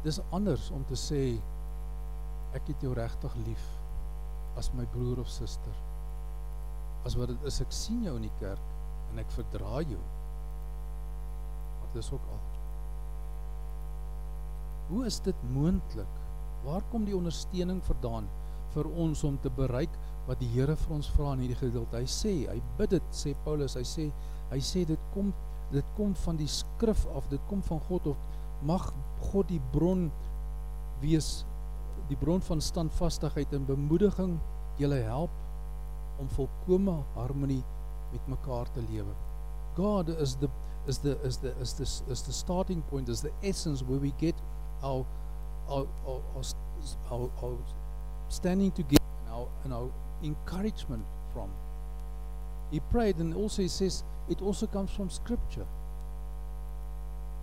Dis 0.03 0.19
anders 0.35 0.71
om 0.75 0.83
te 0.89 0.99
sê 0.99 1.23
ek 2.57 2.67
het 2.69 2.85
jou 2.85 2.93
regtig 2.97 3.35
lief 3.47 3.67
as 4.61 4.69
my 4.77 4.85
broer 4.93 5.23
of 5.23 5.31
suster. 5.31 5.77
As 7.07 7.17
wat 7.19 7.33
dit 7.33 7.47
is 7.49 7.61
ek 7.65 7.73
sien 7.75 8.03
jou 8.07 8.17
in 8.19 8.27
die 8.27 8.39
kerk 8.41 9.13
en 9.13 9.21
ek 9.23 9.31
verdra 9.37 9.83
jou. 9.87 10.01
Maar 11.79 11.95
dis 11.95 12.11
ook 12.13 12.27
al. 12.35 12.43
Hoe 14.91 15.07
is 15.09 15.21
dit 15.25 15.47
moontlik? 15.55 16.19
Waar 16.67 16.85
kom 16.91 17.07
die 17.09 17.17
ondersteuning 17.17 17.81
vandaan 17.87 18.29
vir 18.75 18.89
ons 19.05 19.23
om 19.29 19.39
te 19.43 19.51
bereik 19.55 19.95
wat 20.29 20.39
die 20.43 20.51
Here 20.53 20.77
vir 20.79 20.99
ons 20.99 21.09
vra 21.17 21.33
in 21.37 21.47
hierdie 21.47 21.63
gedeelte? 21.63 22.03
Hy 22.03 22.11
sê, 22.11 22.35
hy 22.51 22.59
bid 22.79 22.95
dit, 22.97 23.09
sê 23.17 23.33
Paulus, 23.47 23.79
hy 23.79 23.87
sê, 23.87 24.11
hy 24.53 24.61
sê 24.63 24.85
dit 24.89 25.11
kom 25.15 25.33
dit 25.73 25.93
kom 25.97 26.13
van 26.27 26.37
die 26.37 26.49
skrif 26.53 27.07
af, 27.17 27.25
dit 27.33 27.41
kom 27.49 27.63
van 27.65 27.81
God 27.89 28.11
of 28.13 28.25
mag 28.63 28.93
God 29.33 29.49
die 29.49 29.61
bron 29.73 30.11
wees 31.03 31.45
die 32.09 32.19
bron 32.19 32.43
van 32.43 32.61
standvastigheid 32.61 33.53
en 33.53 33.67
bemoediging 33.67 34.37
julle 34.81 35.01
help 35.07 35.31
om 36.21 36.29
volkomme 36.37 36.97
harmonie 37.15 37.63
met 38.13 38.27
mekaar 38.29 38.71
te 38.73 38.83
lewe. 38.91 39.15
God 39.77 40.09
is 40.09 40.37
the 40.37 40.49
is 40.87 40.99
the 40.99 41.17
is 41.25 41.39
the 41.39 41.55
is 41.61 41.73
the 41.73 41.87
is 42.11 42.23
the 42.23 42.33
starting 42.33 42.83
point 42.91 43.09
is 43.09 43.21
the 43.21 43.33
essence 43.43 43.85
where 43.85 44.01
we 44.01 44.13
get 44.19 44.35
our 44.83 45.05
our 45.69 45.87
our, 46.07 46.21
our, 46.37 46.45
our, 47.11 47.31
our 47.43 47.59
standing 48.29 48.73
together 48.73 49.05
and 49.25 49.35
our 49.35 49.49
and 49.65 49.73
our 49.73 49.91
encouragement 50.23 51.05
from. 51.33 51.49
He 52.71 52.81
prayed 52.81 53.17
and 53.17 53.35
also 53.35 53.63
he 53.63 53.69
says 53.69 54.05
it 54.29 54.43
also 54.43 54.67
comes 54.67 54.91
from 54.91 55.11
scripture. 55.11 55.67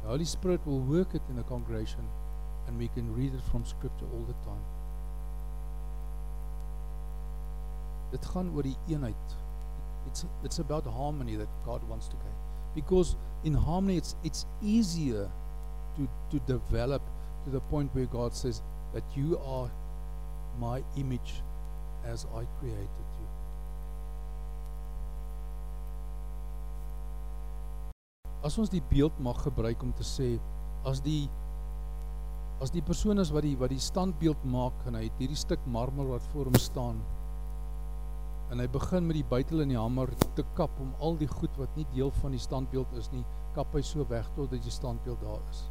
The 0.04 0.10
Holy 0.10 0.26
Spirit 0.26 0.66
will 0.66 0.80
work 0.80 1.14
it 1.14 1.22
in 1.30 1.36
the 1.36 1.44
congregation 1.44 2.08
and 2.68 2.78
we 2.78 2.88
can 2.90 3.14
read 3.16 3.34
it 3.34 3.42
from 3.52 3.66
scripture 3.66 4.06
all 4.14 4.26
the 4.28 4.38
time. 4.46 4.66
Dit 8.12 8.26
gaan 8.26 8.50
oor 8.56 8.64
die 8.64 8.78
eenheid. 8.88 9.36
It's 10.08 10.26
it's 10.44 10.60
about 10.60 10.86
harmony 10.86 11.36
that 11.36 11.50
God 11.66 11.84
wants 11.90 12.08
to 12.08 12.16
gain. 12.16 12.38
Because 12.76 13.16
in 13.44 13.54
harmony 13.54 13.98
it's 13.98 14.16
it's 14.24 14.46
easier 14.62 15.30
to 15.98 16.08
to 16.32 16.40
develop 16.48 17.02
to 17.46 17.52
the 17.52 17.62
point 17.74 17.94
where 17.94 18.06
God 18.06 18.34
says 18.34 18.62
that 18.94 19.04
you 19.16 19.38
are 19.46 19.70
my 20.60 20.84
image 20.98 21.42
as 22.06 22.26
I 22.34 22.46
created 22.60 23.09
As 28.46 28.58
ons 28.62 28.72
die 28.72 28.84
beeld 28.92 29.16
mag 29.20 29.42
gebruik 29.44 29.82
om 29.84 29.92
te 29.96 30.06
sê 30.08 30.34
as 30.88 31.02
die 31.04 31.28
as 32.64 32.72
die 32.72 32.84
persoon 32.84 33.20
is 33.20 33.32
wat 33.36 33.46
die 33.48 33.56
wat 33.60 33.72
die 33.72 33.84
standbeeld 33.84 34.44
maak 34.52 34.76
en 34.88 34.98
hy 35.00 35.06
het 35.08 35.20
hierdie 35.22 35.40
stuk 35.40 35.64
marmer 35.72 36.08
wat 36.10 36.26
voor 36.34 36.50
hom 36.52 36.60
staan 36.60 37.00
en 38.52 38.60
hy 38.60 38.68
begin 38.74 39.06
met 39.08 39.16
die 39.20 39.28
buitel 39.32 39.64
en 39.64 39.72
die 39.72 39.80
hamer 39.80 40.12
te 40.36 40.44
kap 40.58 40.74
om 40.82 40.90
al 41.06 41.16
die 41.20 41.30
goed 41.30 41.56
wat 41.62 41.76
nie 41.78 41.86
deel 41.94 42.12
van 42.20 42.34
die 42.36 42.42
standbeeld 42.42 42.96
is 43.00 43.12
nie 43.14 43.24
kap 43.56 43.76
hy 43.76 43.84
so 43.86 44.08
weg 44.10 44.28
tot 44.36 44.52
dat 44.52 44.64
die 44.66 44.74
standbeeld 44.74 45.22
daar 45.24 45.44
is. 45.52 45.62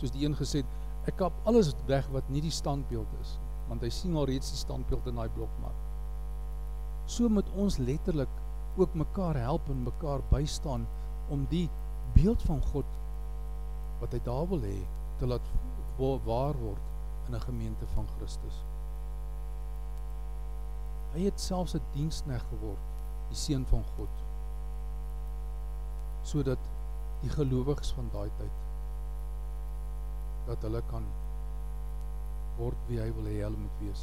Soos 0.00 0.12
die 0.14 0.24
een 0.26 0.36
gesê 0.38 0.62
het 0.64 1.10
ek 1.10 1.18
kap 1.20 1.36
alles 1.48 1.72
weg 1.88 2.08
wat 2.12 2.28
nie 2.32 2.42
die 2.44 2.54
standbeeld 2.54 3.18
is 3.20 3.36
want 3.68 3.84
hy 3.84 3.90
sien 3.92 4.16
al 4.16 4.28
reeds 4.28 4.52
die 4.52 4.60
standbeeld 4.60 5.06
in 5.08 5.20
daai 5.20 5.28
blok 5.36 5.52
maar 5.62 5.76
so 7.10 7.28
moet 7.28 7.48
ons 7.60 7.78
letterlik 7.80 8.40
ook 8.80 8.96
mekaar 8.98 9.38
help 9.38 9.68
en 9.72 9.84
mekaar 9.86 10.24
bystaan 10.32 10.86
om 11.32 11.44
die 11.52 11.66
beeld 12.12 12.42
van 12.42 12.62
God 12.72 12.84
wat 14.00 14.12
hy 14.12 14.20
daar 14.24 14.48
wil 14.48 14.60
hê 14.60 14.78
te 15.18 15.26
laat 15.26 15.52
waar 15.98 16.56
word 16.58 16.92
in 17.28 17.34
'n 17.34 17.40
gemeente 17.40 17.86
van 17.94 18.06
Christus. 18.16 18.56
Hy 21.14 21.24
het 21.24 21.40
selfs 21.40 21.74
'n 21.74 21.82
diensknegt 21.92 22.46
geword, 22.50 22.84
die 23.28 23.36
seun 23.36 23.66
van 23.66 23.84
God. 23.96 24.10
Sodat 26.22 26.58
die 27.20 27.30
gelowiges 27.30 27.92
van 27.92 28.08
daai 28.12 28.30
tyd 28.38 28.62
dat 30.46 30.62
hulle 30.62 30.82
kan 30.90 31.04
word 32.58 32.76
wie 32.88 33.00
hy 33.00 33.10
wil 33.16 33.24
hê 33.24 33.38
hulle 33.42 33.56
moet 33.56 33.78
wees. 33.80 34.02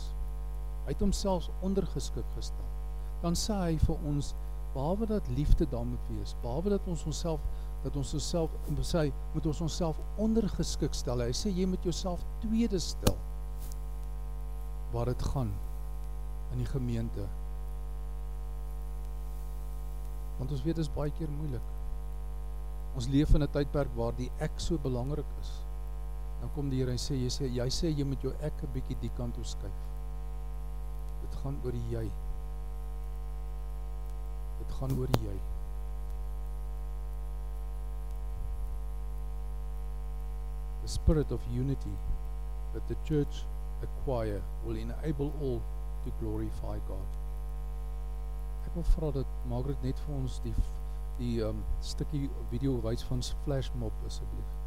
Hy 0.86 0.94
het 0.96 1.04
homself 1.04 1.50
ondergeskik 1.62 2.26
gestel. 2.36 2.70
Dan 3.22 3.38
sê 3.38 3.54
hy 3.54 3.78
vir 3.78 4.08
ons 4.10 4.34
behalwe 4.74 5.06
dat 5.06 5.28
liefde 5.28 5.68
daar 5.70 5.86
moet 5.86 6.08
wees, 6.10 6.36
behalwe 6.42 6.70
dat 6.70 6.88
ons 6.88 7.06
onsself 7.06 7.40
dat 7.84 7.96
ons 7.98 8.14
osself 8.14 8.54
sê 8.86 9.08
moet 9.34 9.46
ons 9.46 9.62
onsself 9.66 10.00
ondergeskik 10.22 10.94
stel. 10.94 11.24
Hy 11.26 11.34
sê 11.34 11.50
jy 11.50 11.66
moet 11.66 11.84
jouself 11.84 12.22
tweede 12.44 12.80
stel. 12.80 13.18
Waar 14.94 15.10
dit 15.10 15.24
gaan 15.34 15.52
in 16.52 16.62
die 16.62 16.70
gemeente. 16.70 17.26
Want 20.38 20.52
ons 20.52 20.64
weet 20.66 20.78
dit 20.78 20.86
is 20.86 20.94
baie 20.94 21.14
keer 21.18 21.32
moeilik. 21.40 21.68
Ons 22.96 23.08
leef 23.08 23.34
in 23.36 23.44
'n 23.44 23.52
tydperk 23.52 23.92
waar 23.96 24.14
die 24.18 24.32
ek 24.40 24.60
so 24.60 24.78
belangrik 24.78 25.30
is. 25.42 25.52
Dan 26.42 26.50
kom 26.54 26.70
die 26.70 26.82
Here 26.82 26.92
en 26.92 26.98
sê 26.98 27.16
jy 27.16 27.30
sê 27.30 27.48
jy 27.48 27.70
sê 27.70 27.88
jy 27.98 28.04
moet 28.04 28.22
jou 28.22 28.34
ek 28.42 28.64
'n 28.64 28.74
bietjie 28.74 28.98
die 29.02 29.12
kant 29.18 29.34
toe 29.36 29.44
skuif. 29.44 29.80
Dit 31.22 31.36
gaan 31.44 31.58
oor 31.64 31.72
die 31.72 31.90
jy. 31.90 32.12
Dit 34.60 34.72
gaan 34.78 34.98
oor 35.00 35.08
die 35.08 35.26
jy. 35.26 35.51
Spirit 40.92 41.32
of 41.32 41.40
unity 41.54 41.96
that 42.74 42.88
the 42.88 42.98
church 43.08 43.44
acquire 43.82 44.42
will 44.66 44.76
enable 44.76 45.34
all 45.42 45.62
to 46.04 46.12
glorify 46.20 46.78
God. 46.88 47.10
Ek 48.66 48.76
wil 48.78 48.88
vra 48.96 49.12
dat 49.20 49.38
Margaret 49.52 49.84
net 49.86 50.00
vir 50.06 50.18
ons 50.22 50.40
die 50.46 50.56
die 51.20 51.38
um 51.46 51.62
stukkie 51.86 52.28
video 52.54 52.80
wys 52.86 53.04
van 53.10 53.24
Flash 53.46 53.70
Mob 53.82 54.06
asseblief. 54.08 54.61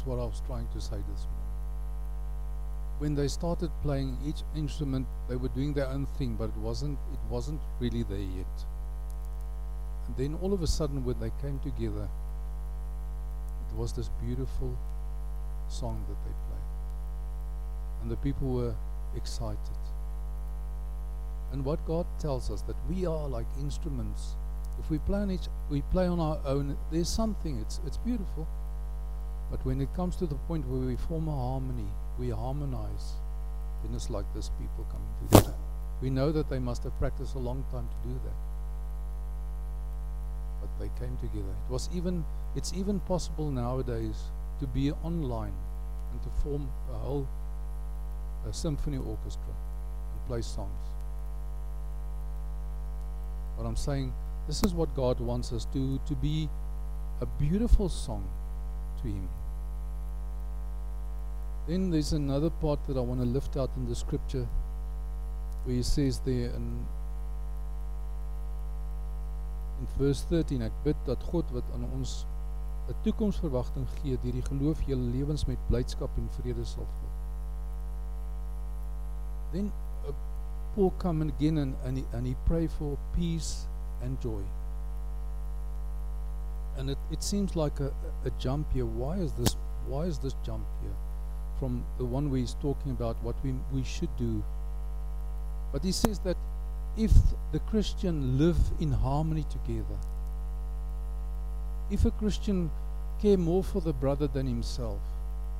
Is 0.00 0.06
what 0.06 0.18
I 0.18 0.24
was 0.24 0.42
trying 0.46 0.68
to 0.68 0.80
say 0.80 0.96
this 0.96 1.26
morning. 1.26 1.50
When 2.98 3.14
they 3.14 3.28
started 3.28 3.70
playing 3.82 4.16
each 4.24 4.42
instrument, 4.56 5.06
they 5.28 5.36
were 5.36 5.48
doing 5.48 5.72
their 5.72 5.86
own 5.88 6.06
thing, 6.18 6.36
but 6.38 6.44
it 6.44 6.56
wasn't 6.56 6.98
it 7.12 7.18
wasn't 7.30 7.60
really 7.80 8.02
there 8.02 8.18
yet. 8.18 8.56
And 10.06 10.16
then 10.16 10.38
all 10.42 10.52
of 10.52 10.62
a 10.62 10.66
sudden 10.66 11.04
when 11.04 11.18
they 11.20 11.30
came 11.42 11.58
together, 11.60 12.08
it 13.70 13.76
was 13.76 13.92
this 13.92 14.10
beautiful 14.24 14.76
song 15.68 16.04
that 16.08 16.16
they 16.24 16.34
played. 16.48 16.68
And 18.02 18.10
the 18.10 18.16
people 18.16 18.48
were 18.48 18.74
excited. 19.16 19.82
And 21.52 21.64
what 21.64 21.84
God 21.86 22.06
tells 22.18 22.50
us 22.50 22.62
that 22.62 22.76
we 22.88 23.06
are 23.06 23.28
like 23.28 23.46
instruments. 23.60 24.36
If 24.78 24.90
we 24.90 24.98
play 24.98 25.20
on 25.20 25.30
each 25.30 25.48
we 25.68 25.82
play 25.92 26.06
on 26.06 26.20
our 26.20 26.38
own, 26.46 26.76
there's 26.90 27.10
something, 27.10 27.58
it's 27.60 27.80
it's 27.86 27.98
beautiful. 27.98 28.46
But 29.50 29.64
when 29.66 29.80
it 29.80 29.92
comes 29.94 30.16
to 30.16 30.26
the 30.26 30.36
point 30.46 30.66
where 30.68 30.80
we 30.80 30.96
form 30.96 31.26
a 31.28 31.34
harmony, 31.34 31.88
we 32.18 32.30
harmonize, 32.30 33.14
then 33.82 33.94
it's 33.94 34.08
like 34.08 34.26
this 34.34 34.50
people 34.60 34.86
coming 34.90 35.28
together. 35.28 35.54
We 36.00 36.08
know 36.10 36.30
that 36.32 36.48
they 36.48 36.58
must 36.58 36.84
have 36.84 36.96
practiced 36.98 37.34
a 37.34 37.38
long 37.38 37.64
time 37.72 37.88
to 37.88 38.08
do 38.08 38.14
that. 38.24 38.38
But 40.60 40.70
they 40.78 40.90
came 41.04 41.16
together. 41.18 41.54
It 41.66 41.72
was 41.72 41.88
even 41.92 42.24
it's 42.54 42.72
even 42.74 43.00
possible 43.00 43.50
nowadays 43.50 44.22
to 44.60 44.66
be 44.66 44.92
online 44.92 45.54
and 46.12 46.22
to 46.22 46.28
form 46.42 46.68
a 46.92 46.98
whole 46.98 47.26
a 48.48 48.52
symphony 48.52 48.98
orchestra 48.98 49.52
and 50.12 50.26
play 50.26 50.42
songs. 50.42 50.86
But 53.56 53.66
I'm 53.66 53.76
saying 53.76 54.12
this 54.46 54.62
is 54.62 54.74
what 54.74 54.94
God 54.94 55.20
wants 55.20 55.52
us 55.52 55.66
to 55.72 56.00
to 56.06 56.14
be 56.14 56.48
a 57.20 57.26
beautiful 57.26 57.88
song 57.88 58.24
to 59.02 59.08
him. 59.08 59.28
Then 61.66 61.90
there's 61.90 62.12
another 62.12 62.50
part 62.50 62.84
that 62.86 62.96
I 62.96 63.00
want 63.00 63.20
to 63.20 63.26
lift 63.26 63.56
out 63.56 63.70
in 63.76 63.88
the 63.88 63.94
scripture 63.94 64.46
where 65.64 65.76
he 65.76 65.82
says 65.82 66.20
there 66.20 66.50
in 66.50 66.86
in 69.80 69.86
verse 69.98 70.22
13 70.28 70.62
ek 70.62 70.72
bid 70.84 70.96
dat 71.06 71.22
God 71.32 71.52
wat 71.54 71.64
aan 71.74 71.86
ons 71.96 72.26
'n 72.88 72.94
toekomsverwagting 73.04 73.86
gee 74.00 74.18
deur 74.22 74.36
die 74.36 74.48
geloof 74.48 74.82
julle 74.88 75.10
lewens 75.14 75.46
met 75.46 75.66
blydskap 75.68 76.16
en 76.18 76.28
vrede 76.36 76.64
sal 76.64 76.86
vul. 76.86 77.12
Then 79.52 79.72
uh, 80.06 80.14
Paul 80.74 80.92
come 80.98 81.28
again 81.28 81.58
and, 81.58 81.74
and, 81.84 81.98
he, 81.98 82.04
and 82.12 82.26
he 82.26 82.34
pray 82.46 82.66
for 82.66 82.98
peace 83.12 83.66
and 84.02 84.20
joy. 84.20 84.42
And 86.78 86.90
it, 86.90 86.98
it 87.10 87.22
seems 87.22 87.56
like 87.56 87.80
a, 87.80 87.92
a 88.24 88.30
jump 88.38 88.72
here. 88.72 88.86
Why 88.86 89.16
is 89.18 89.32
this 89.32 89.56
why 89.86 90.04
is 90.06 90.18
this 90.18 90.34
jump 90.44 90.66
here? 90.82 90.96
From 91.60 91.84
the 91.98 92.04
one 92.04 92.30
where 92.30 92.40
he's 92.40 92.54
talking 92.54 92.90
about 92.90 93.22
what 93.22 93.36
we, 93.44 93.54
we 93.72 93.84
should 93.84 94.14
do. 94.16 94.42
But 95.72 95.84
he 95.84 95.92
says 95.92 96.18
that 96.20 96.36
if 96.96 97.12
the 97.52 97.60
Christian 97.60 98.38
live 98.38 98.58
in 98.80 98.90
harmony 98.90 99.44
together, 99.50 99.98
if 101.90 102.04
a 102.04 102.10
Christian 102.12 102.70
care 103.20 103.36
more 103.36 103.62
for 103.62 103.80
the 103.80 103.92
brother 103.92 104.26
than 104.26 104.46
himself, 104.46 105.00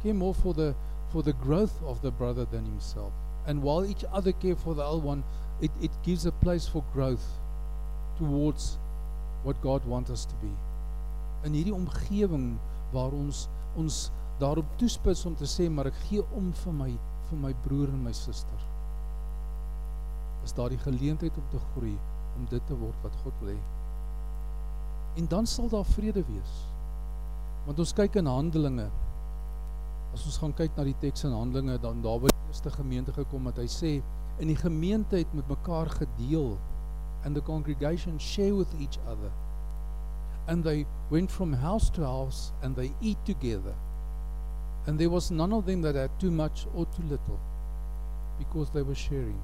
care 0.03 0.15
more 0.15 0.35
for 0.35 0.55
the 0.55 0.75
for 1.13 1.23
the 1.23 1.33
growth 1.35 1.83
of 1.83 2.01
the 2.03 2.11
brother 2.11 2.45
than 2.45 2.65
himself, 2.65 3.13
and 3.47 3.63
while 3.63 3.85
each 3.85 4.05
other 4.13 4.33
care 4.33 4.55
for 4.57 4.75
the 4.75 4.83
other 4.83 4.99
one, 4.99 5.25
it, 5.61 5.71
it 5.83 5.91
gives 6.05 6.25
a 6.25 6.33
place 6.33 6.69
for 6.69 6.85
growth 6.93 7.27
towards 8.17 8.79
what 9.43 9.61
God 9.61 9.85
wants 9.85 10.11
us 10.11 10.25
to 10.25 10.35
be. 10.37 10.53
In 11.45 11.55
hierdie 11.55 11.75
omgewing 11.75 12.59
waar 12.93 13.13
ons 13.17 13.49
ons 13.77 14.11
daarop 14.41 14.77
toespits 14.81 15.25
om 15.29 15.37
te 15.37 15.49
sê 15.49 15.69
maar 15.71 15.91
ek 15.91 15.99
gee 16.09 16.25
om 16.37 16.53
vir 16.65 16.77
my 16.77 16.91
vir 17.31 17.39
my 17.39 17.51
broer 17.65 17.93
en 17.93 18.03
my 18.03 18.13
suster. 18.17 18.63
Is 20.45 20.55
daar 20.57 20.73
die 20.73 20.81
geleentheid 20.83 21.37
om 21.39 21.47
te 21.53 21.61
groei 21.73 21.95
om 22.39 22.47
dit 22.51 22.67
te 22.67 22.79
word 22.79 23.05
wat 23.05 23.17
God 23.25 23.37
wil 23.43 23.53
hê. 23.53 23.61
En 25.21 25.29
dan 25.31 25.47
sal 25.47 25.69
daar 25.71 25.87
vrede 25.87 26.25
wees. 26.27 26.55
Want 27.67 27.83
ons 27.83 27.93
kyk 27.95 28.17
in 28.19 28.31
Handelinge. 28.31 28.89
As 30.15 30.25
ons 30.27 30.39
gaan 30.43 30.55
kyk 30.59 30.75
na 30.79 30.87
die 30.89 30.97
teks 31.03 31.27
in 31.29 31.37
Handelinge 31.37 31.79
dan 31.83 32.03
daar 32.03 32.19
by 32.23 32.33
die 32.33 32.49
eerste 32.49 32.73
gemeente 32.75 33.15
gekom 33.15 33.47
dat 33.51 33.61
hy 33.63 33.69
sê 33.71 33.93
in 34.41 34.51
die 34.51 34.59
gemeente 34.59 35.21
het 35.21 35.35
met 35.37 35.47
mekaar 35.51 35.91
gedeel 36.01 36.57
and 37.25 37.37
the 37.37 37.45
congregation 37.45 38.19
share 38.19 38.55
with 38.55 38.73
each 38.81 38.99
other. 39.07 39.31
And 40.49 40.65
they 40.65 40.87
went 41.11 41.31
from 41.31 41.53
house 41.53 41.91
to 41.91 42.03
house 42.03 42.51
and 42.63 42.75
they 42.75 42.91
eat 43.01 43.19
together. 43.27 43.77
And 44.87 44.99
there 44.99 45.11
was 45.11 45.31
none 45.31 45.53
of 45.53 45.67
them 45.67 45.83
that 45.83 45.95
had 45.95 46.11
too 46.19 46.31
much 46.31 46.67
or 46.75 46.87
too 46.87 47.03
little 47.03 47.39
because 48.39 48.71
they 48.71 48.83
were 48.83 48.95
sharing. 48.95 49.41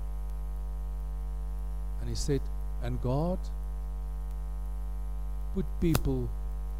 And 2.01 2.09
he 2.09 2.15
said, 2.15 2.41
and 2.83 3.01
God 3.03 3.39
put 5.55 5.67
people 5.81 6.29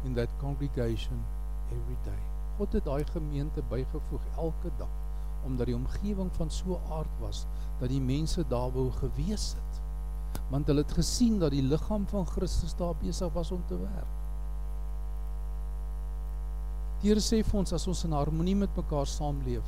in 0.05 0.13
that 0.15 0.29
congregation 0.39 1.23
every 1.71 1.97
day. 2.05 2.21
God 2.57 2.73
het 2.73 2.85
daai 2.85 3.03
gemeente 3.13 3.61
bygevoeg 3.69 4.23
elke 4.37 4.71
dag 4.77 4.93
omdat 5.45 5.69
die 5.69 5.75
omgewing 5.75 6.31
van 6.35 6.49
so 6.51 6.79
aard 6.91 7.19
was 7.21 7.45
dat 7.79 7.89
die 7.89 8.01
mense 8.01 8.43
daar 8.49 8.71
wou 8.73 8.89
gewees 8.91 9.51
het. 9.55 9.81
Want 10.49 10.67
hulle 10.67 10.81
het 10.81 10.95
gesien 10.97 11.37
dat 11.39 11.53
die 11.53 11.63
liggaam 11.63 12.07
van 12.07 12.25
Christus 12.25 12.75
daar 12.75 12.95
besig 12.99 13.33
was 13.33 13.51
om 13.51 13.63
te 13.67 13.77
werk. 13.79 14.16
Die 17.01 17.11
Here 17.11 17.21
sê 17.21 17.43
vir 17.45 17.59
ons 17.59 17.73
as 17.77 17.85
ons 17.89 17.99
in 18.07 18.15
harmonie 18.17 18.55
met 18.57 18.73
mekaar 18.77 19.05
saamleef, 19.05 19.65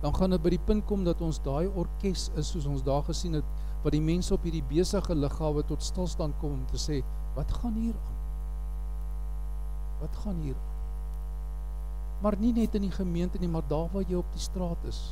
dan 0.00 0.14
gaan 0.16 0.32
dit 0.32 0.42
by 0.42 0.52
die 0.54 0.64
punt 0.70 0.86
kom 0.88 1.02
dat 1.04 1.20
ons 1.24 1.40
daai 1.44 1.66
orkes 1.68 2.28
is 2.40 2.52
soos 2.54 2.68
ons 2.70 2.84
daar 2.86 3.02
gesien 3.08 3.36
het 3.36 3.48
wat 3.82 3.92
die 3.92 4.02
mense 4.02 4.32
op 4.34 4.46
hierdie 4.46 4.64
besige 4.70 5.14
lughawe 5.14 5.64
tot 5.68 5.84
stilstand 5.84 6.38
kom 6.40 6.56
om 6.56 6.64
te 6.70 6.80
sê, 6.80 7.02
wat 7.36 7.52
gaan 7.60 7.76
hier 7.76 7.94
aan? 7.98 8.16
Wat 10.00 10.16
gaan 10.24 10.40
hier 10.46 10.56
aan? 10.56 10.78
Maar 12.22 12.38
nie 12.40 12.54
net 12.56 12.74
in 12.74 12.88
die 12.88 12.94
gemeente 12.94 13.38
nie, 13.38 13.50
maar 13.50 13.66
daar 13.68 13.86
waar 13.92 14.06
jy 14.08 14.18
op 14.18 14.32
die 14.34 14.42
straat 14.42 14.88
is. 14.88 15.02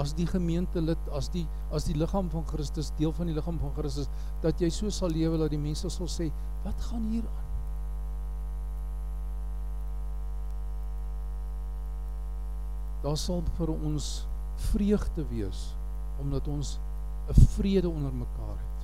As 0.00 0.14
die 0.16 0.26
gemeente 0.26 0.80
lid, 0.82 1.12
as 1.14 1.28
die 1.30 1.44
as 1.74 1.86
die 1.86 1.98
liggaam 1.98 2.30
van 2.32 2.46
Christus, 2.48 2.90
deel 2.98 3.12
van 3.14 3.30
die 3.30 3.36
liggaam 3.36 3.60
van 3.60 3.74
Christus, 3.76 4.08
dat 4.42 4.62
jy 4.62 4.70
so 4.74 4.90
sal 4.94 5.12
lewe 5.12 5.38
dat 5.38 5.52
die 5.52 5.60
mense 5.60 5.90
sal 5.92 6.10
sê, 6.10 6.30
wat 6.64 6.88
gaan 6.88 7.06
hier 7.12 7.26
aan? 7.26 7.49
Daar 13.02 13.16
sal 13.16 13.42
vir 13.56 13.72
ons 13.72 14.10
vreugde 14.70 15.24
wees 15.30 15.70
omdat 16.20 16.48
ons 16.48 16.78
'n 17.28 17.40
vrede 17.56 17.88
onder 17.88 18.12
mekaar 18.12 18.58
het. 18.58 18.80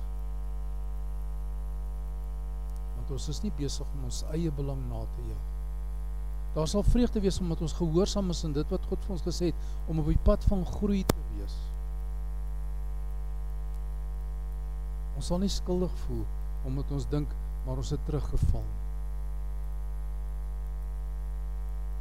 Want 2.95 3.11
ons 3.11 3.27
is 3.27 3.41
nie 3.41 3.51
besig 3.57 3.85
om 3.93 4.03
ons 4.03 4.23
eie 4.31 4.51
belang 4.51 4.81
na 4.89 4.99
te 4.99 5.21
jaag. 5.27 5.45
Daar 6.53 6.67
sal 6.67 6.83
vreugde 6.83 7.19
wees 7.19 7.39
omdat 7.39 7.61
ons 7.61 7.73
gehoorsaam 7.73 8.29
is 8.29 8.43
aan 8.45 8.53
dit 8.53 8.69
wat 8.69 8.85
God 8.89 9.03
vir 9.05 9.11
ons 9.11 9.21
gesê 9.21 9.45
het 9.45 9.55
om 9.87 9.99
op 9.99 10.05
die 10.05 10.23
pad 10.23 10.43
van 10.43 10.65
groei 10.65 11.03
te 11.05 11.21
wees. 11.35 11.55
Ons 15.15 15.25
sal 15.25 15.37
nie 15.37 15.49
skuldig 15.49 15.93
voel 16.07 16.25
omdat 16.65 16.91
ons 16.91 17.07
dink 17.09 17.35
maar 17.65 17.77
ons 17.77 17.89
het 17.89 18.05
teruggeval. 18.05 18.63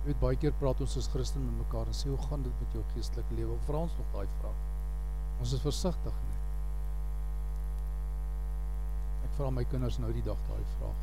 Jy 0.07 0.12
weet 0.12 0.20
baie 0.22 0.36
keer 0.38 0.52
praat 0.54 0.78
ons 0.84 0.92
as 1.00 1.09
Christen 1.11 1.42
met 1.42 1.54
mekaar 1.64 1.88
en 1.90 1.94
sê 1.98 2.07
hoe 2.07 2.18
gaan 2.28 2.44
dit 2.46 2.61
met 2.62 2.74
jou 2.76 2.82
geestelike 2.92 3.34
lewe? 3.34 3.57
Vra 3.66 3.80
ons 3.88 3.94
nog 3.98 4.12
daai 4.12 4.28
vraag. 4.36 4.61
Ons 5.42 5.54
is 5.57 5.64
versigtig, 5.64 6.20
nee. 6.28 6.36
Ek 9.26 9.32
vra 9.34 9.50
my 9.50 9.64
kinders 9.66 9.98
nou 9.98 10.12
die 10.14 10.22
dag 10.28 10.38
daai 10.46 10.62
vraag. 10.76 11.00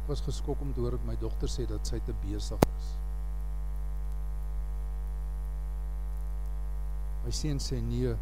Ek 0.00 0.08
was 0.08 0.24
geskok 0.24 0.64
om 0.64 0.72
te 0.72 0.80
hoor 0.80 0.96
dat 0.96 1.04
my 1.04 1.20
dogter 1.20 1.52
sê 1.52 1.68
dat 1.68 1.84
sy 1.84 2.00
te 2.08 2.16
besig 2.24 2.64
is. 2.72 2.90
My 7.26 7.34
seun 7.44 7.60
sê 7.60 7.84
nee, 7.84 8.16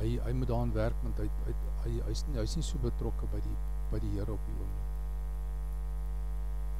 hy 0.00 0.16
hy 0.26 0.34
moet 0.40 0.50
daaraan 0.50 0.74
werk 0.74 1.06
want 1.06 1.22
hy 1.22 1.30
hy 1.46 1.54
hy 1.84 1.98
hy's 2.08 2.26
nie 2.26 2.42
hy's 2.42 2.58
nie 2.58 2.66
so 2.66 2.82
betrokke 2.82 3.30
by 3.30 3.46
die 3.46 3.60
by 3.94 4.02
die 4.02 4.16
Here 4.16 4.34
op 4.34 4.50
die 4.50 4.58
oomblik. 4.58 4.91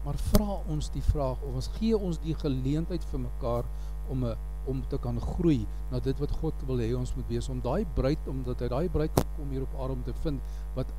Maar 0.04 0.18
vra 0.32 0.58
ons 0.74 0.90
die 0.90 1.02
vraag 1.02 1.42
of 1.46 1.60
ons 1.60 1.70
gee 1.78 1.98
ons 1.98 2.18
die 2.24 2.34
geleentheid 2.34 3.04
vir 3.10 3.20
mekaar 3.28 3.68
om 4.10 4.24
'n 4.24 4.36
om 4.66 4.82
te 4.88 4.98
kan 4.98 5.20
groei 5.20 5.66
na 5.90 5.98
dit 5.98 6.18
wat 6.22 6.30
God 6.30 6.54
wil 6.66 6.78
hê 6.78 6.92
ons 6.94 7.14
moet 7.16 7.28
wees 7.28 7.48
om 7.48 7.60
daai 7.60 7.84
bruid 7.94 8.28
omdat 8.30 8.60
hy 8.60 8.68
daai 8.68 8.88
bruid 8.88 9.24
kom 9.36 9.50
hier 9.50 9.62
op 9.62 9.74
aarde 9.74 9.92
om 9.92 10.04
te 10.06 10.14
vind 10.22 10.40
wat 10.76 10.92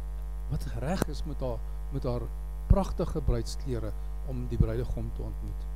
wat 0.49 0.66
reg 0.84 1.08
is 1.08 1.24
met 1.26 1.39
haar 1.39 1.60
met 1.93 2.04
haar 2.04 2.26
pragtige 2.68 3.22
bruidsklere 3.22 3.91
om 4.28 4.47
die 4.49 4.58
bruidegom 4.58 5.12
te 5.16 5.22
ontmoet. 5.22 5.70